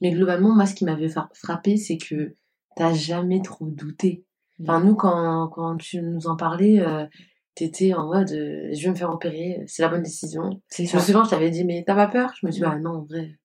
[0.00, 2.34] Mais globalement, moi, ce qui m'avait frappé, c'est que
[2.74, 4.24] t'as jamais trop douté.
[4.62, 7.06] Enfin, nous, quand, quand tu nous en parlais, euh,
[7.54, 10.60] t'étais en mode, euh, je vais me faire opérer, c'est la bonne décision.
[10.68, 12.32] C'est Je me souviens, je t'avais dit, mais t'as pas peur?
[12.40, 13.38] Je me dis, bah non, en vrai,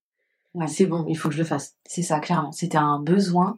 [0.53, 0.67] Ouais.
[0.67, 1.75] c'est bon, il faut que je le fasse.
[1.85, 2.53] C'est ça, clairement.
[2.53, 3.57] C'était un besoin.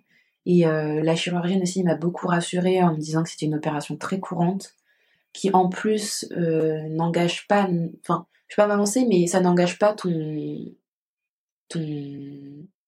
[0.49, 3.97] Et euh, la chirurgienne aussi m'a beaucoup rassurée en me disant que c'était une opération
[3.97, 4.73] très courante,
[5.33, 7.67] qui en plus euh, n'engage pas,
[8.01, 10.10] enfin, je vais pas m'avancer, mais ça n'engage pas ton,
[11.67, 11.81] ton,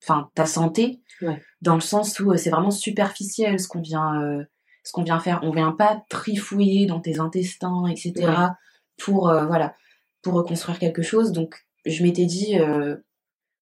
[0.01, 1.41] enfin, ta santé, Ouais.
[1.61, 4.45] dans le sens où euh, c'est vraiment superficiel ce qu'on vient,
[4.85, 5.41] ce qu'on vient faire.
[5.43, 8.13] On vient pas trifouiller dans tes intestins, etc.
[8.19, 8.47] Ouais.
[8.97, 9.75] pour, voilà,
[10.21, 11.33] pour reconstruire quelque chose.
[11.33, 12.57] Donc, je m'étais dit,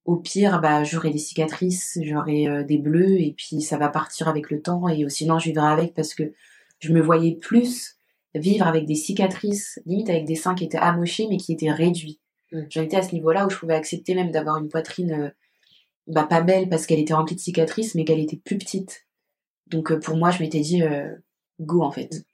[0.07, 4.27] au pire, bah, j'aurai des cicatrices, j'aurai euh, des bleus, et puis ça va partir
[4.27, 6.33] avec le temps, et sinon je vivrai avec parce que
[6.79, 7.97] je me voyais plus
[8.33, 12.19] vivre avec des cicatrices, limite avec des seins qui étaient amochés, mais qui étaient réduits.
[12.51, 12.61] Mm.
[12.69, 15.29] J'en étais à ce niveau-là où je pouvais accepter même d'avoir une poitrine euh,
[16.07, 19.07] bah, pas belle parce qu'elle était remplie de cicatrices, mais qu'elle était plus petite.
[19.67, 21.13] Donc euh, pour moi, je m'étais dit, euh,
[21.59, 22.25] go en fait.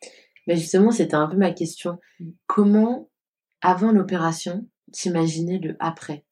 [0.48, 1.98] Mais justement, c'était un peu ma question.
[2.20, 2.30] Mm.
[2.48, 3.10] Comment,
[3.62, 6.26] avant l'opération, t'imaginais le après?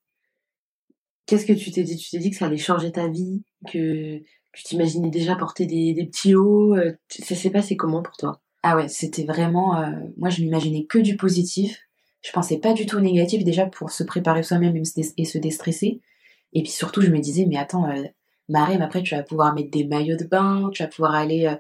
[1.26, 1.98] Qu'est-ce que tu t'es dit?
[1.98, 4.22] Tu t'es dit que ça allait changer ta vie Que
[4.54, 8.42] tu t'imaginais déjà porter des, petits hauts euh, Ça s'est passé comment pour toi?
[8.64, 9.82] Ah ouais, c'était vraiment.
[9.82, 11.80] euh, moi, je m'imaginais que du positif.
[12.22, 16.02] Je pensais pas du tout au négatif, déjà pour se préparer soi-même et, se déstresser.
[16.54, 18.04] Et puis surtout, je me disais, mais attends, euh,
[18.50, 21.56] Marème, après, tu vas pouvoir mettre des maillots de bain, tu vas pouvoir aller euh,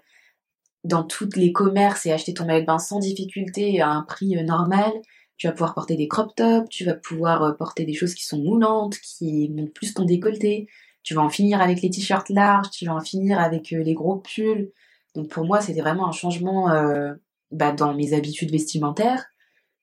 [0.83, 4.35] dans tous les commerces et acheter ton maillot de bain sans difficulté à un prix
[4.43, 4.91] normal.
[5.37, 8.25] Tu vas pouvoir porter des crop tops, tu vas pouvoir euh, porter des choses qui
[8.25, 10.67] sont moulantes, qui montent plus ton décolleté.
[11.03, 13.93] Tu vas en finir avec les t-shirts larges, tu vas en finir avec euh, les
[13.93, 14.71] gros pulls.
[15.15, 17.13] Donc pour moi, c'était vraiment un changement euh,
[17.51, 19.25] bah, dans mes habitudes vestimentaires.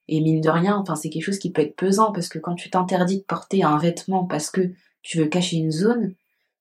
[0.06, 2.54] Et mine de rien, enfin, c'est quelque chose qui peut être pesant parce que quand
[2.54, 4.70] tu t'interdis de porter un vêtement parce que
[5.02, 6.14] tu veux cacher une zone,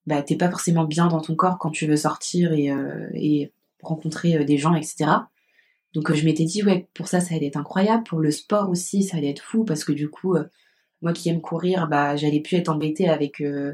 [0.06, 3.52] bah, t'es pas forcément bien dans ton corps quand tu veux sortir et,
[3.84, 5.12] rencontrer des gens, etc.
[5.98, 8.04] Donc euh, je m'étais dit, ouais, pour ça, ça allait être incroyable.
[8.04, 10.44] Pour le sport aussi, ça allait être fou parce que du coup, euh,
[11.02, 13.74] moi qui aime courir, bah, j'allais plus être embêtée avec, euh,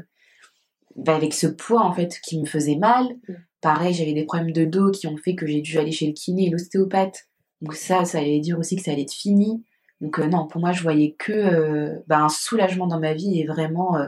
[0.96, 3.04] bah, avec ce poids en fait qui me faisait mal.
[3.28, 3.34] Mm.
[3.60, 6.14] Pareil, j'avais des problèmes de dos qui ont fait que j'ai dû aller chez le
[6.14, 7.28] kiné et l'ostéopathe.
[7.60, 9.62] Donc ça, ça allait dire aussi que ça allait être fini.
[10.00, 13.38] Donc euh, non, pour moi, je voyais que euh, bah, un soulagement dans ma vie
[13.38, 13.98] et vraiment...
[13.98, 14.06] euh,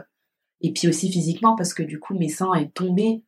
[0.61, 3.21] et puis aussi physiquement parce que du coup, mes seins allaient tomber.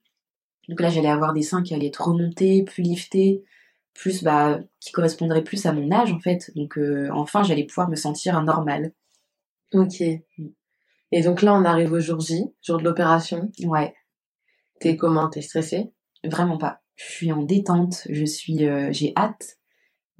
[0.67, 3.43] Donc là, j'allais avoir des seins qui allaient être remontés, plus liftés,
[3.93, 6.52] plus bah, qui correspondraient plus à mon âge en fait.
[6.56, 8.93] Donc euh, enfin, j'allais pouvoir me sentir normal.
[9.73, 10.02] Ok.
[11.12, 13.52] Et donc là, on arrive au jour J, jour de l'opération.
[13.63, 13.93] Ouais,
[14.80, 15.30] T'es comment?
[15.30, 15.91] T'es stressée?
[16.23, 16.82] Vraiment pas.
[16.95, 19.58] Je suis en détente, je suis, euh, j'ai hâte.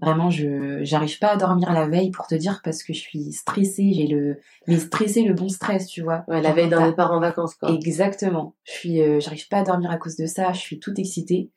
[0.02, 3.34] Vraiment, je j'arrive pas à dormir la veille pour te dire parce que je suis
[3.34, 3.92] stressée.
[3.94, 6.24] J'ai le, mais stressé le bon stress, tu vois.
[6.30, 7.72] Ouais, la veille d'un départ en vacances, quoi.
[7.74, 8.56] Exactement.
[8.64, 10.54] Je suis, euh, j'arrive pas à dormir à cause de ça.
[10.54, 11.52] Je suis toute excitée.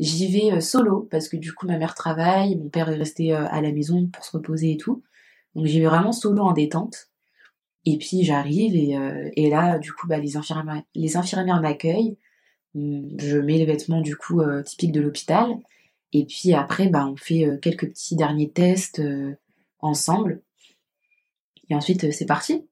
[0.00, 3.34] J'y vais euh, solo parce que du coup ma mère travaille, mon père est resté
[3.34, 5.02] euh, à la maison pour se reposer et tout.
[5.54, 7.10] Donc j'y vais vraiment solo en détente.
[7.84, 12.16] Et puis j'arrive et, euh, là du coup bah, les infirmières, m'accueillent.
[12.74, 15.50] Hum, Je mets les vêtements du coup typiques de l'hôpital.
[16.14, 19.02] Et puis après bah on fait quelques petits derniers tests
[19.80, 20.40] ensemble.
[21.68, 22.66] Et ensuite c'est parti.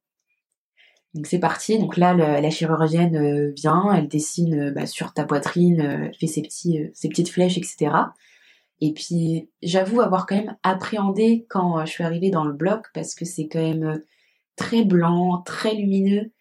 [1.14, 1.78] Donc c'est parti.
[1.78, 6.14] Donc là, la chirurgienne euh, vient, elle dessine euh, bah, sur ta poitrine, euh, elle
[6.14, 6.42] fait ses,
[6.78, 7.90] euh, petites flèches, etc.
[8.80, 12.86] Et puis j'avoue avoir quand même appréhendé quand euh, je suis arrivée dans le bloc
[12.94, 14.06] parce que c'est quand même euh,
[14.56, 16.32] très blanc, très lumineux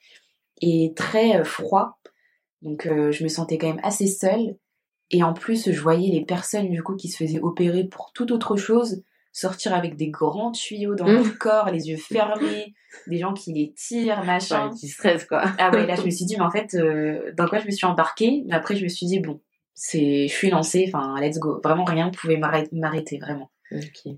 [0.62, 2.00] et très euh, froid.
[2.62, 4.58] Donc euh, je me sentais quand même assez seule.
[5.10, 8.32] Et en plus, je voyais les personnes du coup qui se faisaient opérer pour toute
[8.32, 9.04] autre chose
[9.40, 12.74] sortir avec des grands tuyaux dans leur corps, les yeux fermés,
[13.08, 14.70] des gens qui les tirent, machin.
[14.70, 15.44] Ouais, tu stresses, quoi.
[15.60, 17.72] Ah ouais, là je me suis dit, mais en fait, euh, dans quoi je me
[17.72, 18.44] suis embarquée?
[18.48, 19.40] Mais après, je me suis dit, bon,
[19.76, 21.60] c'est, je suis lancée, enfin, let's go.
[21.64, 23.52] Vraiment, rien ne pouvait m'arrêter, vraiment.
[23.72, 24.14] Ok.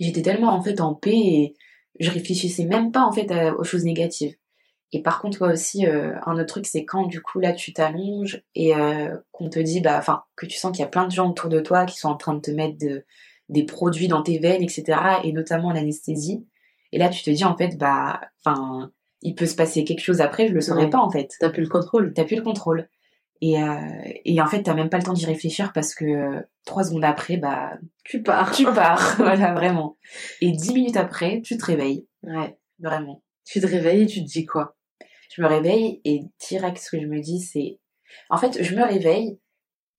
[0.00, 1.54] J'étais tellement en fait en paix et
[2.00, 4.34] je réfléchissais même pas en fait à- aux choses négatives.
[4.92, 7.72] Et par contre, toi aussi, euh, un autre truc, c'est quand du coup là tu
[7.72, 11.06] t'allonges et euh, qu'on te dit, bah, enfin, que tu sens qu'il y a plein
[11.06, 13.04] de gens autour de toi qui sont en train de te mettre de-
[13.48, 14.98] des produits dans tes veines, etc.
[15.24, 16.46] Et notamment l'anesthésie.
[16.92, 18.90] Et là, tu te dis en fait, bah, enfin,
[19.22, 20.90] il peut se passer quelque chose après, je le saurais Ouais.
[20.90, 21.30] pas en fait.
[21.40, 22.12] T'as plus le contrôle.
[22.14, 22.88] T'as plus le contrôle.
[23.42, 23.76] Et, euh,
[24.24, 27.04] et en fait, t'as même pas le temps d'y réfléchir parce que euh, trois secondes
[27.04, 27.72] après, bah,
[28.04, 28.50] Tu pars.
[28.52, 29.14] tu pars.
[29.18, 29.96] voilà, vraiment.
[30.40, 32.06] Et dix minutes après, tu te réveilles.
[32.22, 32.56] Ouais.
[32.78, 33.22] Vraiment.
[33.44, 34.76] Tu te réveilles et tu te dis quoi?
[35.34, 37.78] Je me réveille et direct, ce que je me dis, c'est.
[38.30, 39.38] En fait, je me réveille,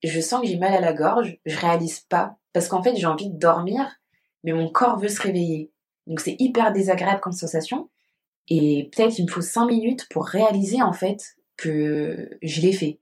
[0.04, 2.38] je sens que j'ai mal à la gorge, je réalise pas.
[2.58, 4.00] Parce qu'en fait, j'ai envie de dormir,
[4.44, 5.72] mais mon corps veut se réveiller.
[6.08, 7.92] Donc, c'est hyper désagréable comme sensation.
[8.48, 13.00] Et peut-être il me faut cinq minutes pour réaliser, en fait, que je l'ai fait.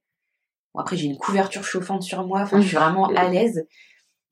[0.74, 3.66] Bon, après, j'ai une couverture chauffante sur moi, enfin, je suis vraiment à l'aise.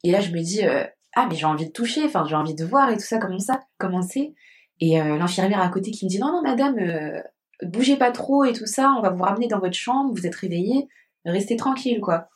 [0.03, 0.83] Et là, je me dis, euh,
[1.15, 3.39] ah, mais j'ai envie de toucher, enfin, j'ai envie de voir et tout ça, comment
[3.39, 4.33] ça, comment c'est.
[4.81, 7.21] Et euh, l'infirmière à côté qui me dit, non, non, madame, euh,
[7.61, 10.35] bougez pas trop et tout ça, on va vous ramener dans votre chambre, vous êtes
[10.35, 10.89] réveillés,
[11.23, 12.27] restez tranquille, quoi.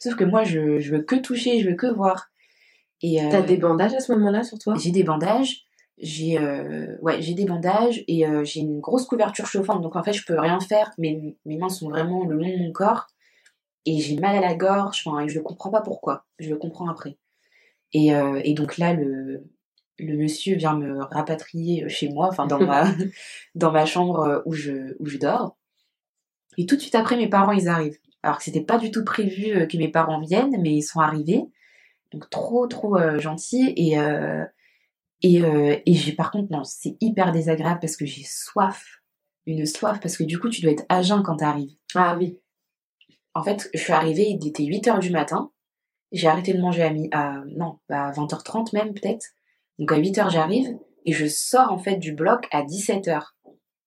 [0.00, 2.31] Sauf que moi, je, je veux que toucher, je veux que voir.
[3.02, 4.74] Et euh, T'as des bandages à ce moment-là sur toi?
[4.78, 5.64] J'ai des bandages,
[5.98, 10.02] j'ai euh, ouais, j'ai des bandages et euh, j'ai une grosse couverture chauffante, donc en
[10.02, 10.92] fait, je peux rien faire.
[10.98, 13.08] Mes, mes mains sont vraiment le long de mon corps
[13.84, 16.24] et j'ai mal à la gorge, enfin, et je ne comprends pas pourquoi.
[16.38, 17.18] Je le comprends après.
[17.94, 18.12] Et,
[18.44, 19.44] et donc là, le,
[19.98, 22.84] le monsieur vient me rapatrier chez moi, enfin dans ma
[23.54, 25.56] dans ma chambre où je où je dors.
[26.58, 27.98] Et tout de suite après, mes parents ils arrivent.
[28.22, 31.00] Alors que c'était pas du tout prévu euh, que mes parents viennent, mais ils sont
[31.00, 31.44] arrivés.
[32.12, 34.44] Donc trop trop euh, gentils et euh,
[35.22, 35.40] et,
[35.86, 38.84] et j'ai par contre non, c'est hyper désagréable parce que j'ai soif,
[39.46, 41.70] une soif parce que du coup tu dois être à jeun quand t'arrives.
[41.94, 42.40] Ah oui.
[43.34, 45.52] En fait, je suis arrivée, il était 8 h du matin.
[46.10, 49.26] J'ai arrêté de manger à mi à non, à 20h30 même peut-être.
[49.78, 53.22] Donc à 8 h j'arrive et je sors en fait du bloc à 17 h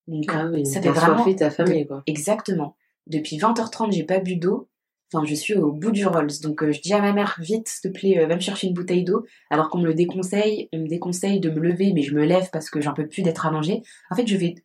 [0.08, 2.02] Donc ah oui, ça fait vraiment ta famille quoi.
[2.08, 2.76] Exactement.
[3.08, 4.70] Depuis 20h30, j'ai pas bu d'eau.
[5.16, 6.42] Enfin, je suis au bout du Rolls.
[6.44, 8.68] Donc, euh, je dis à ma mère, vite, s'il te plaît, euh, va me chercher
[8.68, 9.26] une bouteille d'eau.
[9.50, 12.50] Alors qu'on me le déconseille, on me déconseille de me lever, mais je me lève
[12.52, 13.82] parce que j'en peux plus d'être allongée.
[14.10, 14.56] En fait, je fais,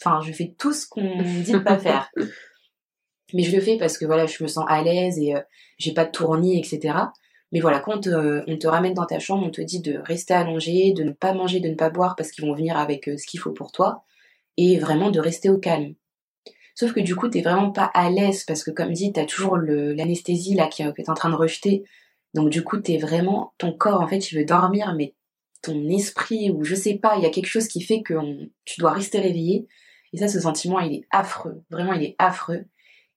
[0.00, 2.10] enfin, je fais tout ce qu'on me dit de pas faire.
[3.34, 5.40] Mais je le fais parce que voilà, je me sens à l'aise et euh,
[5.76, 6.94] j'ai pas de tournis, etc.
[7.52, 10.94] Mais voilà, quand on te ramène dans ta chambre, on te dit de rester allongé,
[10.94, 13.38] de ne pas manger, de ne pas boire parce qu'ils vont venir avec ce qu'il
[13.38, 14.02] faut pour toi,
[14.56, 15.94] et vraiment de rester au calme.
[16.78, 19.56] Sauf que du coup, t'es vraiment pas à l'aise parce que comme dit, t'as toujours
[19.56, 21.82] l'anesthésie là qui, est en train de rejeter.
[22.34, 25.16] Donc du coup, t'es vraiment, ton corps en fait, il veut dormir, mais
[25.60, 28.14] ton esprit ou je sais pas, il y a quelque chose qui fait que
[28.64, 29.66] tu dois rester réveillé.
[30.12, 31.64] Et ça, ce sentiment, il est affreux.
[31.68, 32.66] Vraiment, il est affreux.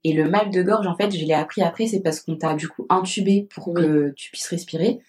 [0.03, 2.55] Et le mal de gorge, en fait, je l'ai appris après, c'est parce qu'on t'a
[2.55, 5.01] du coup intubé pour que tu puisses respirer.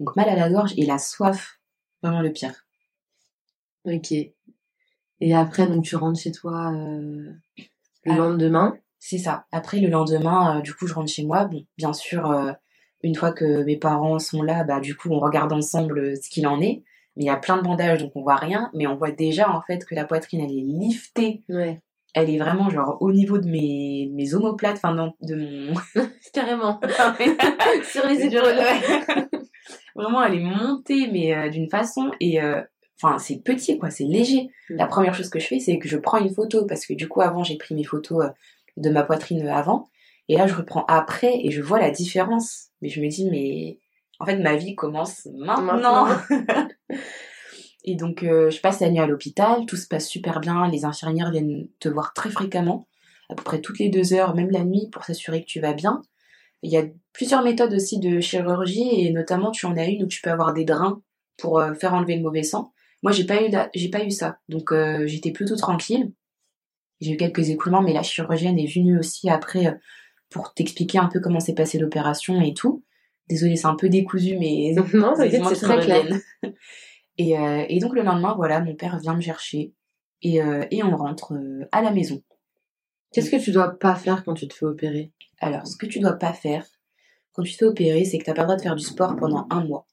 [0.00, 1.60] Donc mal à la gorge et la soif,
[2.02, 2.64] vraiment le pire.
[3.84, 4.12] Ok.
[4.12, 7.34] Et après, donc tu rentres chez toi euh,
[8.04, 9.46] le lendemain C'est ça.
[9.52, 11.44] Après, le lendemain, euh, du coup, je rentre chez moi.
[11.44, 12.52] Bon, bien sûr, euh,
[13.02, 16.28] une fois que mes parents sont là, bah, du coup, on regarde ensemble euh, ce
[16.28, 16.82] qu'il en est.
[17.16, 18.70] Mais il y a plein de bandages, donc on voit rien.
[18.74, 21.42] Mais on voit déjà, en fait, que la poitrine, elle est liftée.
[21.48, 21.80] Ouais.
[22.14, 25.74] Elle est vraiment, genre, au niveau de mes, mes omoplates, enfin, de mon...
[26.32, 26.80] Carrément.
[27.84, 28.60] Sur les épaules.
[29.94, 32.10] vraiment, elle est montée, mais d'une façon...
[32.20, 32.38] Et
[33.00, 34.50] Enfin, c'est petit, quoi, c'est léger.
[34.70, 34.76] Mm.
[34.76, 37.08] La première chose que je fais, c'est que je prends une photo, parce que du
[37.08, 38.28] coup, avant, j'ai pris mes photos euh,
[38.76, 39.88] de ma poitrine avant.
[40.28, 42.68] Et là, je reprends après et je vois la différence.
[42.80, 43.78] Mais je me dis, mais
[44.18, 46.06] en fait, ma vie commence maintenant.
[47.84, 50.68] et donc, euh, je passe la nuit à l'hôpital, tout se passe super bien.
[50.68, 52.86] Les infirmières viennent te voir très fréquemment,
[53.28, 55.72] à peu près toutes les deux heures, même la nuit, pour s'assurer que tu vas
[55.72, 56.02] bien.
[56.62, 60.06] Il y a plusieurs méthodes aussi de chirurgie, et notamment, tu en as une où
[60.06, 61.02] tu peux avoir des drains
[61.36, 62.72] pour euh, faire enlever le mauvais sang.
[63.02, 64.38] Moi, j'ai pas eu, j'ai pas eu ça.
[64.48, 66.12] Donc, euh, j'étais plutôt tranquille.
[67.00, 69.72] J'ai eu quelques écoulements, mais la chirurgienne est venue aussi après euh,
[70.30, 72.84] pour t'expliquer un peu comment s'est passée l'opération et tout.
[73.28, 76.06] Désolée, c'est un peu décousu, mais non, c'est très clair.
[77.18, 79.74] Et, euh, et, donc le lendemain, voilà, mon père vient me chercher
[80.22, 80.38] et,
[80.70, 81.34] et on rentre
[81.70, 82.22] à la maison.
[83.12, 85.12] Qu'est-ce que tu dois pas faire quand tu te fais opérer?
[85.38, 86.66] Alors, ce que tu dois pas faire
[87.32, 89.14] quand tu te fais opérer, c'est que t'as pas le droit de faire du sport
[89.16, 89.86] pendant un mois.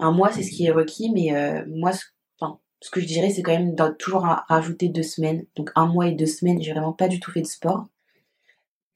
[0.00, 2.04] Un mois, c'est ce qui est requis, mais euh, moi, ce,
[2.38, 5.44] enfin, ce que je dirais, c'est quand même toujours rajouter deux semaines.
[5.56, 7.86] Donc un mois et deux semaines, j'ai vraiment pas du tout fait de sport.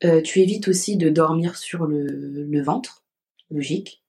[0.04, 3.02] Euh, tu évites aussi de dormir sur le, le, ventre,
[3.50, 4.02] logique.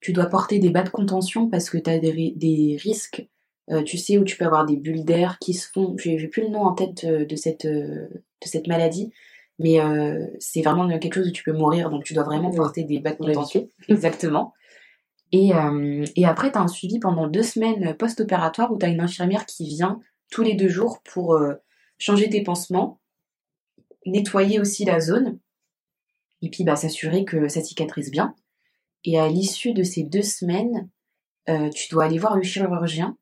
[0.00, 3.28] Tu dois porter des bas de contention parce que tu as des, des risques,
[3.70, 5.94] euh, tu sais, où tu peux avoir des bulles d'air qui se font.
[5.98, 8.08] J'ai plus le nom en tête de cette, de
[8.42, 9.12] cette maladie,
[9.58, 9.78] mais
[10.38, 13.12] c'est vraiment quelque chose où tu peux mourir, donc tu dois vraiment porter des bas
[13.12, 13.68] de contention.
[13.88, 14.54] Exactement.
[15.32, 18.88] Et, euh, et après, tu as un suivi pendant deux semaines post-opératoire où tu as
[18.88, 21.54] une infirmière qui vient tous les deux jours pour euh,
[21.98, 23.00] changer tes pansements,
[24.06, 25.38] nettoyer aussi la zone,
[26.42, 28.34] et puis bah, s'assurer que ça cicatrise bien.
[29.04, 30.88] Et à l'issue de ces deux semaines,
[31.48, 33.16] euh, tu dois aller voir le chirurgien.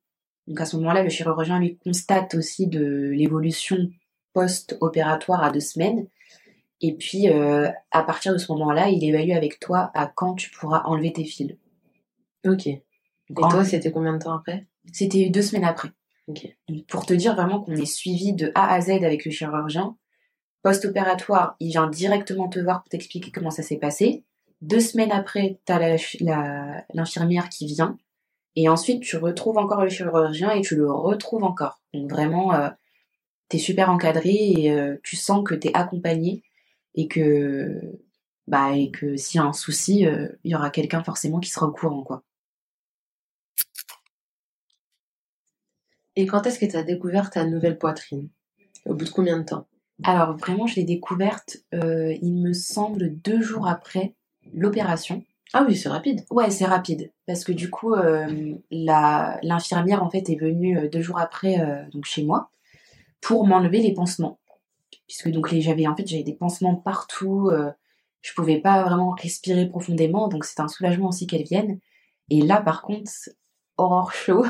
[0.46, 3.76] Donc à ce moment-là, le chirurgien lui constate aussi de l'évolution
[4.32, 6.06] post-opératoire à deux semaines.
[6.80, 10.50] Et puis, euh, à partir de ce moment-là, il évalue avec toi à quand tu
[10.50, 11.56] pourras enlever tes fils.
[12.48, 12.66] Ok.
[12.66, 12.82] Et
[13.34, 14.66] toi, c'était combien de temps après?
[14.92, 15.90] C'était deux semaines après.
[16.28, 16.46] Ok.
[16.88, 19.96] pour te dire vraiment qu'on est suivi de A à Z avec le chirurgien.
[20.62, 24.24] Post-opératoire, il vient directement te voir pour t'expliquer comment ça s'est passé.
[24.60, 25.78] Deux semaines après, t'as
[26.92, 27.96] l'infirmière la, qui vient.
[28.56, 31.80] Et ensuite, tu retrouves encore le chirurgien et tu le retrouves encore.
[31.94, 32.68] Donc vraiment, euh,
[33.48, 36.42] t'es super encadré et euh, tu sens que t'es accompagné
[36.94, 37.80] et que
[38.48, 41.50] bah et que s'il y a un souci, euh, il y aura quelqu'un forcément qui
[41.50, 42.24] sera au courant quoi.
[46.18, 48.28] Et quand est-ce que tu as découvert ta nouvelle poitrine?
[48.86, 49.68] Au bout de combien de temps?
[50.02, 54.16] Alors vraiment, je l'ai découverte, euh, il me semble, deux jours après
[54.52, 55.22] l'opération.
[55.52, 56.24] Ah oui, c'est rapide.
[56.28, 57.12] Ouais, c'est rapide.
[57.28, 58.26] Parce que du coup, euh,
[58.72, 62.50] l'infirmière, en fait, est venue euh, deux jours après, euh, donc chez moi,
[63.20, 64.40] pour m'enlever les pansements.
[65.06, 67.52] Puisque donc j'avais, en fait, j'avais des pansements partout,
[68.22, 71.78] je pouvais pas vraiment respirer profondément, donc c'était un soulagement aussi qu'elle vienne.
[72.28, 73.10] Et là, par contre,
[73.76, 74.44] horreur chaud.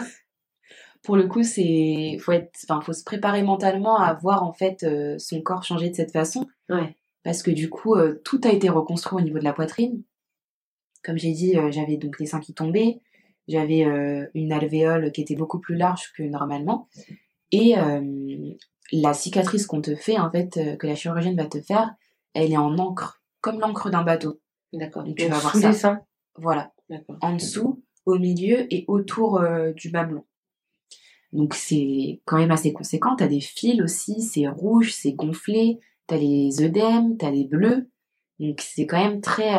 [1.03, 4.83] Pour le coup, c'est, faut être, enfin, faut se préparer mentalement à voir, en fait,
[4.83, 6.97] euh, son corps changer de cette façon Ouais.
[7.23, 10.03] parce que du coup, euh, tout a été reconstruit au niveau de la poitrine.
[11.05, 13.01] Comme j'ai dit, euh, j'avais donc les seins qui tombaient,
[13.47, 13.87] j'avais
[14.35, 16.87] une alvéole qui était beaucoup plus large que normalement,
[17.51, 17.77] et
[18.93, 21.95] la cicatrice qu'on te fait, en fait, que la chirurgienne va te faire,
[22.35, 24.39] elle est en encre, comme l'encre d'un bateau.
[24.75, 25.03] D'accord.
[25.05, 25.69] Donc, tu vas voir ça.
[25.69, 26.03] les seins.
[26.37, 26.75] Voilà,
[27.23, 29.43] en dessous, au milieu et autour
[29.75, 30.27] du mamelon.
[31.33, 33.15] Donc c'est quand même assez conséquent.
[33.17, 35.79] T'as des fils aussi, c'est rouge, c'est gonflé.
[36.07, 37.91] T'as les œdèmes, t'as les bleus.
[38.41, 39.53] Donc c'est quand même très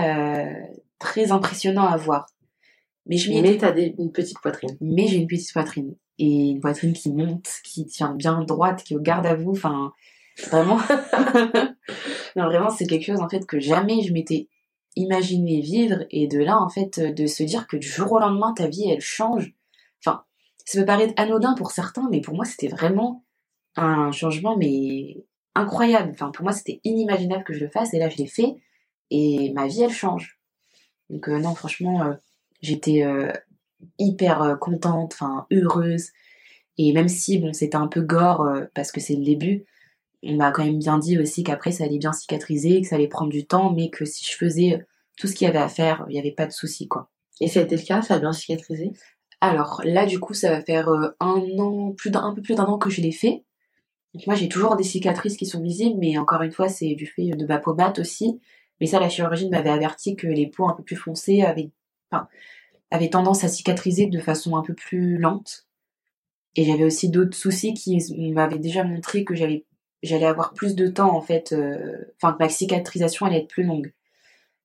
[0.49, 0.53] euh,
[0.97, 2.25] très impressionnant à voir.
[3.05, 4.75] Mais je Mais t'as des- une petite poitrine.
[4.81, 8.93] mais j'ai une petite poitrine et une poitrine qui monte, qui tient bien droite, qui
[8.93, 9.51] est au garde à vous.
[9.51, 9.93] Enfin,
[10.49, 10.77] vraiment,
[12.35, 14.47] non vraiment c'est quelque chose en fait que jamais je m'étais
[14.95, 18.53] imaginé vivre et de là en fait de se dire que du jour au lendemain
[18.53, 19.53] ta vie elle change.
[20.69, 23.25] Ça peut paraître anodin pour certains, mais pour moi c'était vraiment
[23.75, 26.11] un changement mais incroyable.
[26.13, 28.55] Enfin pour moi c'était inimaginable que je le fasse et là je l'ai fait
[29.09, 30.39] et ma vie elle change.
[31.09, 32.13] Donc euh, non franchement euh,
[32.61, 33.31] j'étais euh,
[33.97, 36.09] hyper contente, enfin heureuse.
[36.77, 39.65] Et même si bon c'était un peu gore parce que c'est le début,
[40.21, 43.07] on m'a quand même bien dit aussi qu'après ça allait bien cicatriser, que ça allait
[43.07, 44.85] prendre du temps, mais que si je faisais
[45.17, 47.09] tout ce qu'il y avait à faire, il n'y avait pas de souci quoi.
[47.41, 48.91] Et ça a été le cas, ça a bien cicatrisé?
[49.41, 52.55] Alors là du coup ça va faire euh, un an, plus d'un un peu plus
[52.55, 53.43] d'un an que je l'ai fait.
[54.27, 57.29] Moi j'ai toujours des cicatrices qui sont visibles, mais encore une fois c'est du fait
[57.31, 58.39] de ma peau mate aussi.
[58.81, 61.71] Mais ça la chirurgienne m'avait averti que les peaux un peu plus foncées avaient,
[62.11, 62.27] enfin,
[62.91, 65.67] avaient tendance à cicatriser de façon un peu plus lente.
[66.55, 67.97] Et j'avais aussi d'autres soucis qui
[68.33, 69.65] m'avaient déjà montré que j'allais
[70.03, 73.63] j'allais avoir plus de temps en fait, euh, enfin que ma cicatrisation allait être plus
[73.63, 73.93] longue.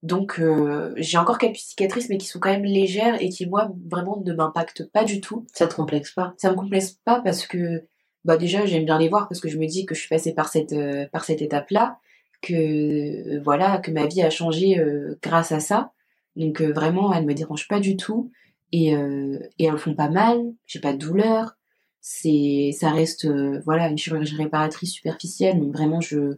[0.05, 3.73] Donc euh, j'ai encore quelques cicatrices mais qui sont quand même légères et qui moi
[3.91, 5.47] vraiment ne m'impactent pas du tout.
[5.55, 6.35] Ça te complexe pas?
[6.37, 7.85] Ça me complexe pas parce que
[8.27, 10.35] bah déjà j'aime bien les voir parce que je me dis que je suis passée
[10.35, 11.99] par cette euh, par cette étape là,
[12.43, 15.93] que euh, voilà que ma vie a changé euh, grâce à ça.
[16.37, 18.31] Donc euh, vraiment elles me dérangent pas du tout
[18.73, 20.39] et euh, et elles font pas mal.
[20.67, 21.57] J'ai pas de douleur.
[22.03, 23.27] C'est ça reste
[23.65, 26.37] voilà une chirurgie réparatrice superficielle donc vraiment je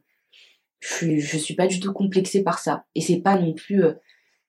[0.81, 2.85] je suis, je suis pas du tout complexée par ça.
[2.95, 3.95] Et c'est pas non plus, euh,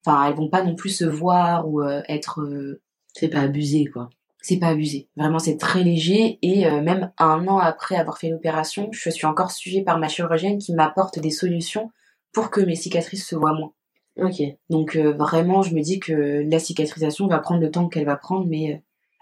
[0.06, 2.82] enfin, elles vont pas non plus se voir ou euh, être, euh,
[3.14, 4.10] C'est pas abusé, quoi.
[4.42, 5.10] c'est pas abusé.
[5.18, 6.40] Vraiment, c'est très léger.
[6.42, 10.08] Et euh, même un an après avoir fait l'opération, je suis encore suivie par ma
[10.08, 11.92] chirurgienne qui m'apporte des solutions
[12.34, 13.74] pour que mes cicatrices se voient moins.
[14.18, 14.42] Ok.
[14.70, 18.16] Donc euh, vraiment, je me dis que la cicatrisation va prendre le temps qu'elle va
[18.18, 18.78] prendre, mais euh,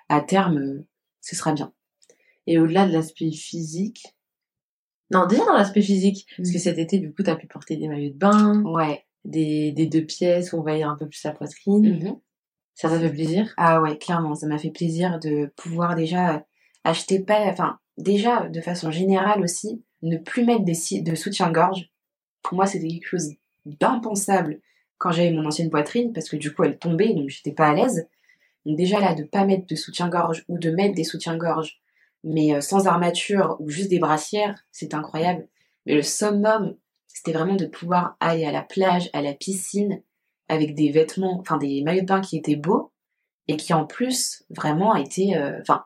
[0.10, 0.84] à terme,
[1.22, 1.74] ce sera bien.
[2.47, 4.14] Et au-delà de l'aspect physique.
[5.12, 6.26] Non, déjà dans l'aspect physique.
[6.38, 6.60] Parce que Mm.
[6.60, 9.03] cet été, du coup, t'as pu porter des maillots de bain, Ouais.
[9.24, 11.97] des, des deux pièces où on voyait un peu plus la poitrine.
[11.99, 12.16] Mhm.
[12.74, 13.53] Ça, ça fait plaisir.
[13.58, 16.45] Ah ouais, clairement, ça m'a fait plaisir de pouvoir déjà
[16.84, 21.89] acheter pas, enfin, déjà, de façon générale aussi, ne plus mettre de soutien-gorge.
[22.43, 23.30] Pour moi, c'était quelque chose
[23.66, 24.60] d'impensable
[24.97, 27.74] quand j'avais mon ancienne poitrine, parce que du coup, elle tombait, donc j'étais pas à
[27.74, 28.08] l'aise.
[28.66, 31.82] Donc déjà là, de pas mettre de soutien-gorge ou de mettre des soutiens-gorge,
[32.26, 35.47] mais euh, sans armature ou juste des brassières, c'est incroyable.
[35.86, 36.76] Mais le summum,
[37.07, 40.01] c'était vraiment de pouvoir aller à la plage, à la piscine,
[40.49, 42.91] avec des vêtements, enfin des maillots de bain qui étaient beaux,
[43.47, 45.86] et qui en plus vraiment étaient, euh, enfin,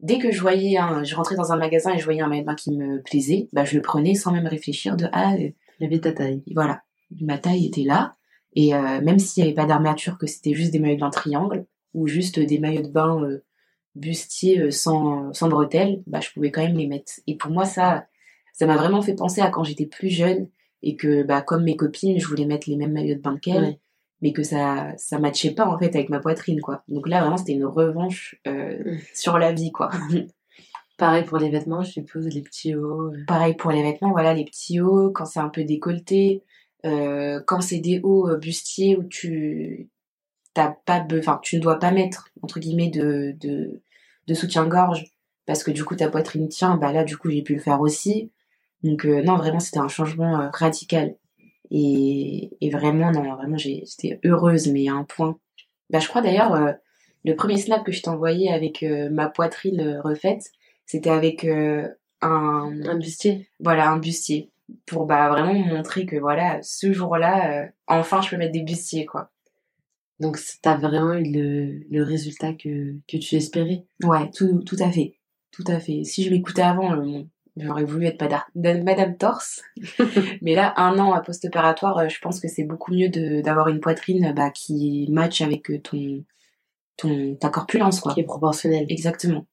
[0.00, 2.42] dès que je voyais un, je rentrais dans un magasin et je voyais un maillot
[2.42, 5.50] de bain qui me plaisait, bah je le prenais sans même réfléchir de ah euh,
[5.80, 6.42] Il y avait ta taille.
[6.54, 6.82] voilà,
[7.20, 8.14] ma taille était là.
[8.54, 11.10] Et euh, même s'il n'y avait pas d'armature, que c'était juste des maillots de bain
[11.10, 13.44] triangle ou juste des maillots de bain euh,
[13.94, 17.12] bustiers euh, sans, sans bretelles, bah, je pouvais quand même les mettre.
[17.26, 18.06] Et pour moi, ça
[18.54, 20.48] ça m'a vraiment fait penser à quand j'étais plus jeune
[20.82, 23.62] et que, bah, comme mes copines, je voulais mettre les mêmes maillots de bain qu'elles,
[23.64, 23.78] Ouais.
[24.20, 26.82] mais que ça ça matchait pas en fait avec ma poitrine, quoi.
[26.88, 29.90] Donc là, vraiment, c'était une revanche euh, sur la vie, quoi.
[30.98, 33.12] Pareil pour les vêtements, je suppose, les petits hauts.
[33.12, 33.24] euh.
[33.26, 36.44] Pareil pour les vêtements, voilà, les petits hauts, quand c'est un peu décolleté,
[36.84, 39.88] euh, quand c'est des hauts euh, bustiers où tu
[40.54, 43.82] t'as pas, enfin, tu ne dois pas mettre entre guillemets de de,
[44.26, 45.04] de soutien-gorge
[45.46, 47.80] parce que du coup ta poitrine tient, bah là du coup j'ai pu le faire
[47.80, 48.32] aussi.
[48.82, 51.16] Donc euh, non, vraiment c'était un changement euh, radical
[51.70, 55.38] et, et vraiment non, vraiment j'étais heureuse mais à un point.
[55.90, 56.72] Bah je crois d'ailleurs euh,
[57.24, 60.42] le premier snap que je t'ai envoyé avec ma poitrine refaite,
[60.86, 63.48] c'était avec un, Un bustier.
[63.60, 64.50] voilà, un bustier.
[64.86, 69.30] Pour bah, vraiment montrer que voilà, ce jour-là, enfin, je peux mettre des bustiers, quoi.
[70.22, 73.84] Donc, c- t'as vraiment eu le, le résultat que, que tu espérais.
[74.04, 75.18] Ouais, tout, tout à fait.
[75.50, 76.04] Tout à fait.
[76.04, 77.22] Si je m'écoutais avant, euh,
[77.56, 79.62] j'aurais voulu être Madame, Madame Torse.
[80.42, 83.08] Mais là, un an à post-opératoire, euh, je pense que c'est beaucoup mieux
[83.42, 86.24] d'avoir une poitrine bah, qui match avec euh, ton,
[86.96, 88.14] ton, ta corpulence, quoi.
[88.14, 88.86] Qui est proportionnel.
[88.88, 89.46] Exactement.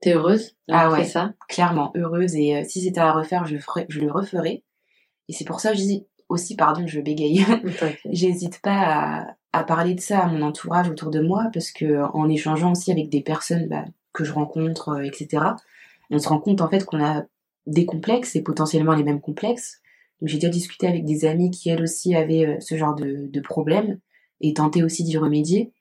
[0.00, 1.04] T'es heureuse Ah ouais.
[1.04, 1.34] ça?
[1.48, 2.34] Clairement, heureuse.
[2.36, 4.62] Et euh, si c'était à refaire, je, ferais, je le referais.
[5.28, 7.44] Et c'est pour ça que je dis aussi, pardon, je bégaye.
[8.10, 8.72] J'hésite pas
[9.22, 12.72] à, à parler de ça à mon entourage autour de moi parce que en échangeant
[12.72, 15.44] aussi avec des personnes bah, que je rencontre, euh, etc.,
[16.10, 17.24] on se rend compte en fait qu'on a
[17.66, 19.80] des complexes et potentiellement les mêmes complexes.
[20.22, 23.40] J'ai déjà discuté avec des amis qui elles aussi avaient euh, ce genre de, de
[23.40, 23.98] problème
[24.40, 25.72] et tenté aussi d'y remédier.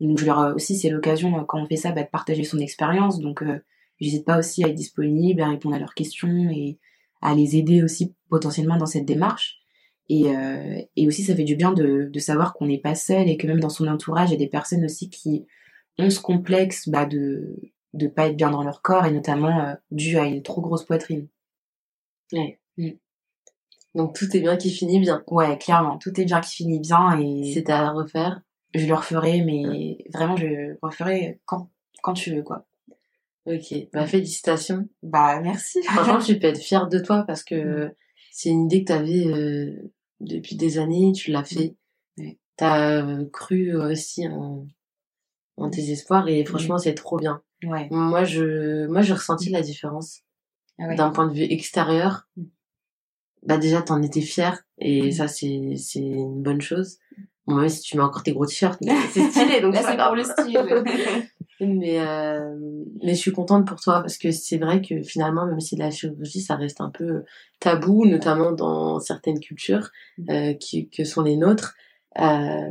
[0.00, 2.58] Donc je leur euh, aussi c'est l'occasion quand on fait ça bah, de partager son
[2.58, 3.20] expérience.
[3.20, 3.60] Donc euh,
[4.00, 6.78] j'hésite pas aussi à être disponible, à répondre à leurs questions et
[7.20, 9.61] à les aider aussi potentiellement dans cette démarche.
[10.08, 13.28] Et, euh, et aussi, ça fait du bien de, de savoir qu'on n'est pas seul
[13.28, 15.46] et que même dans son entourage, il y a des personnes aussi qui
[15.98, 17.56] ont ce complexe bah, de
[17.94, 20.84] de pas être bien dans leur corps et notamment euh, dû à une trop grosse
[20.84, 21.28] poitrine.
[23.94, 25.22] Donc, tout est bien qui finit bien.
[25.26, 28.40] Ouais, clairement, tout est bien qui finit bien et C'est à refaire.
[28.74, 31.68] je le referai, mais vraiment, je le referai quand,
[32.02, 32.64] quand tu veux, quoi.
[33.44, 33.74] Ok.
[33.92, 34.88] Bah, félicitations.
[35.02, 35.82] Bah, merci.
[35.82, 37.94] Franchement, tu peux être fière de toi parce que
[38.32, 41.76] c'est une idée que t'avais euh, depuis des années, tu l'as fait.
[42.18, 42.38] Ouais.
[42.56, 44.66] T'as euh, cru aussi en,
[45.56, 47.42] en tes espoirs et franchement, c'est trop bien.
[47.64, 47.88] ouais.
[47.90, 50.20] Moi, je, moi, j'ai ressenti la différence
[50.78, 50.94] Ah ouais.
[50.96, 52.26] d'un point de vue extérieur.
[53.44, 56.98] Bah, déjà, t'en étais fière et ça, c'est, c'est une bonne chose.
[57.46, 60.14] Bon, même si tu mets encore tes gros t-shirts, mais c'est stylé, donc c'est pour
[60.14, 60.58] le style.
[61.64, 62.56] Mais, euh,
[63.02, 65.90] mais je suis contente pour toi parce que c'est vrai que finalement, même si la
[65.90, 67.24] chirurgie, ça reste un peu
[67.60, 69.90] tabou, notamment dans certaines cultures
[70.28, 71.74] euh, qui, que sont les nôtres.
[72.18, 72.70] Euh,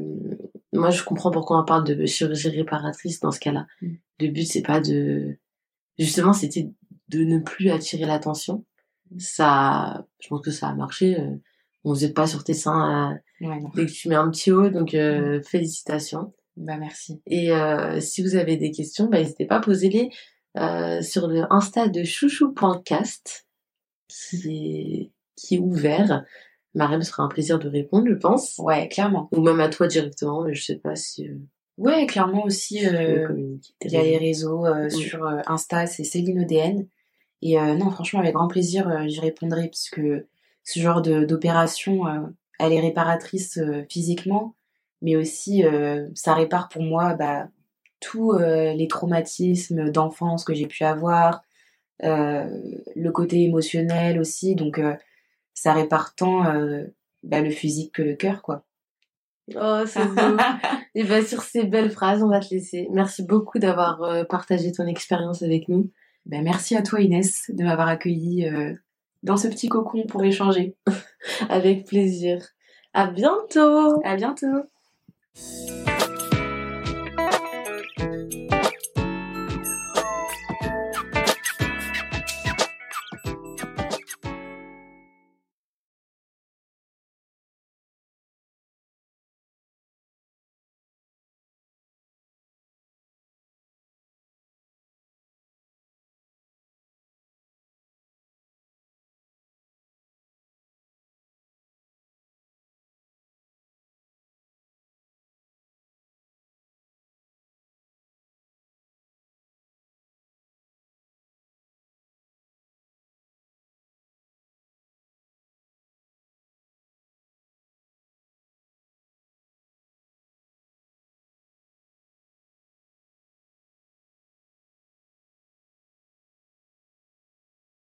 [0.74, 3.66] moi, je comprends pourquoi on parle de chirurgie réparatrice dans ce cas-là.
[3.82, 3.94] Mm.
[4.20, 5.38] Le but, c'est pas de...
[5.98, 6.70] Justement, c'était
[7.10, 8.66] de ne plus attirer l'attention.
[9.18, 11.20] Ça, je pense que ça a marché.
[11.20, 11.36] euh,
[11.84, 14.52] On se jette pas sur tes seins euh, ouais, dès que tu mets un petit
[14.52, 16.34] haut, donc euh, félicitations.
[16.58, 17.22] Bah, merci.
[17.28, 20.10] Et euh, si vous avez des questions, bah, n'hésitez pas à poser-les
[20.58, 23.48] euh, sur le Insta de chouchou.cast
[24.08, 26.26] qui est, qui est ouvert.
[26.74, 28.56] Sera un plaisir de répondre, je pense.
[28.58, 29.28] Ouais, clairement.
[29.34, 31.36] Ou même à toi directement, mais je sais pas si euh,
[31.78, 32.86] Ouais, clairement aussi.
[32.86, 33.58] Euh.
[33.84, 34.92] Il y a les réseaux euh, Oui.
[34.92, 36.88] sur euh, Insta, c'est Céline ODN.
[37.42, 40.28] Et euh, non, franchement, avec grand plaisir, j'y répondrai parce que
[40.64, 42.04] ce genre d'opération,
[42.60, 44.56] elle est réparatrice euh, physiquement,
[45.02, 47.48] mais aussi euh, ça répare pour moi bah,
[48.00, 51.44] tous euh, les traumatismes d'enfance que j'ai pu avoir,
[52.04, 52.48] euh,
[52.96, 54.56] le côté émotionnel aussi.
[54.56, 54.96] Donc euh,
[55.54, 56.86] ça répare tant euh,
[57.24, 58.66] bah, le physique que le cœur, quoi.
[59.56, 60.38] Oh, c'est beau.
[60.96, 62.88] Et bah, sur ces belles phrases, on va te laisser.
[62.92, 65.92] Merci beaucoup d'avoir euh, partagé ton expérience avec nous.
[66.26, 68.74] Ben, merci à toi Inès de m'avoir accueilli euh,
[69.24, 70.76] dans ce petit cocon pour échanger.
[71.50, 72.46] Avec plaisir.
[72.94, 74.02] À bientôt!
[74.04, 74.71] À bientôt
[75.36, 75.91] Música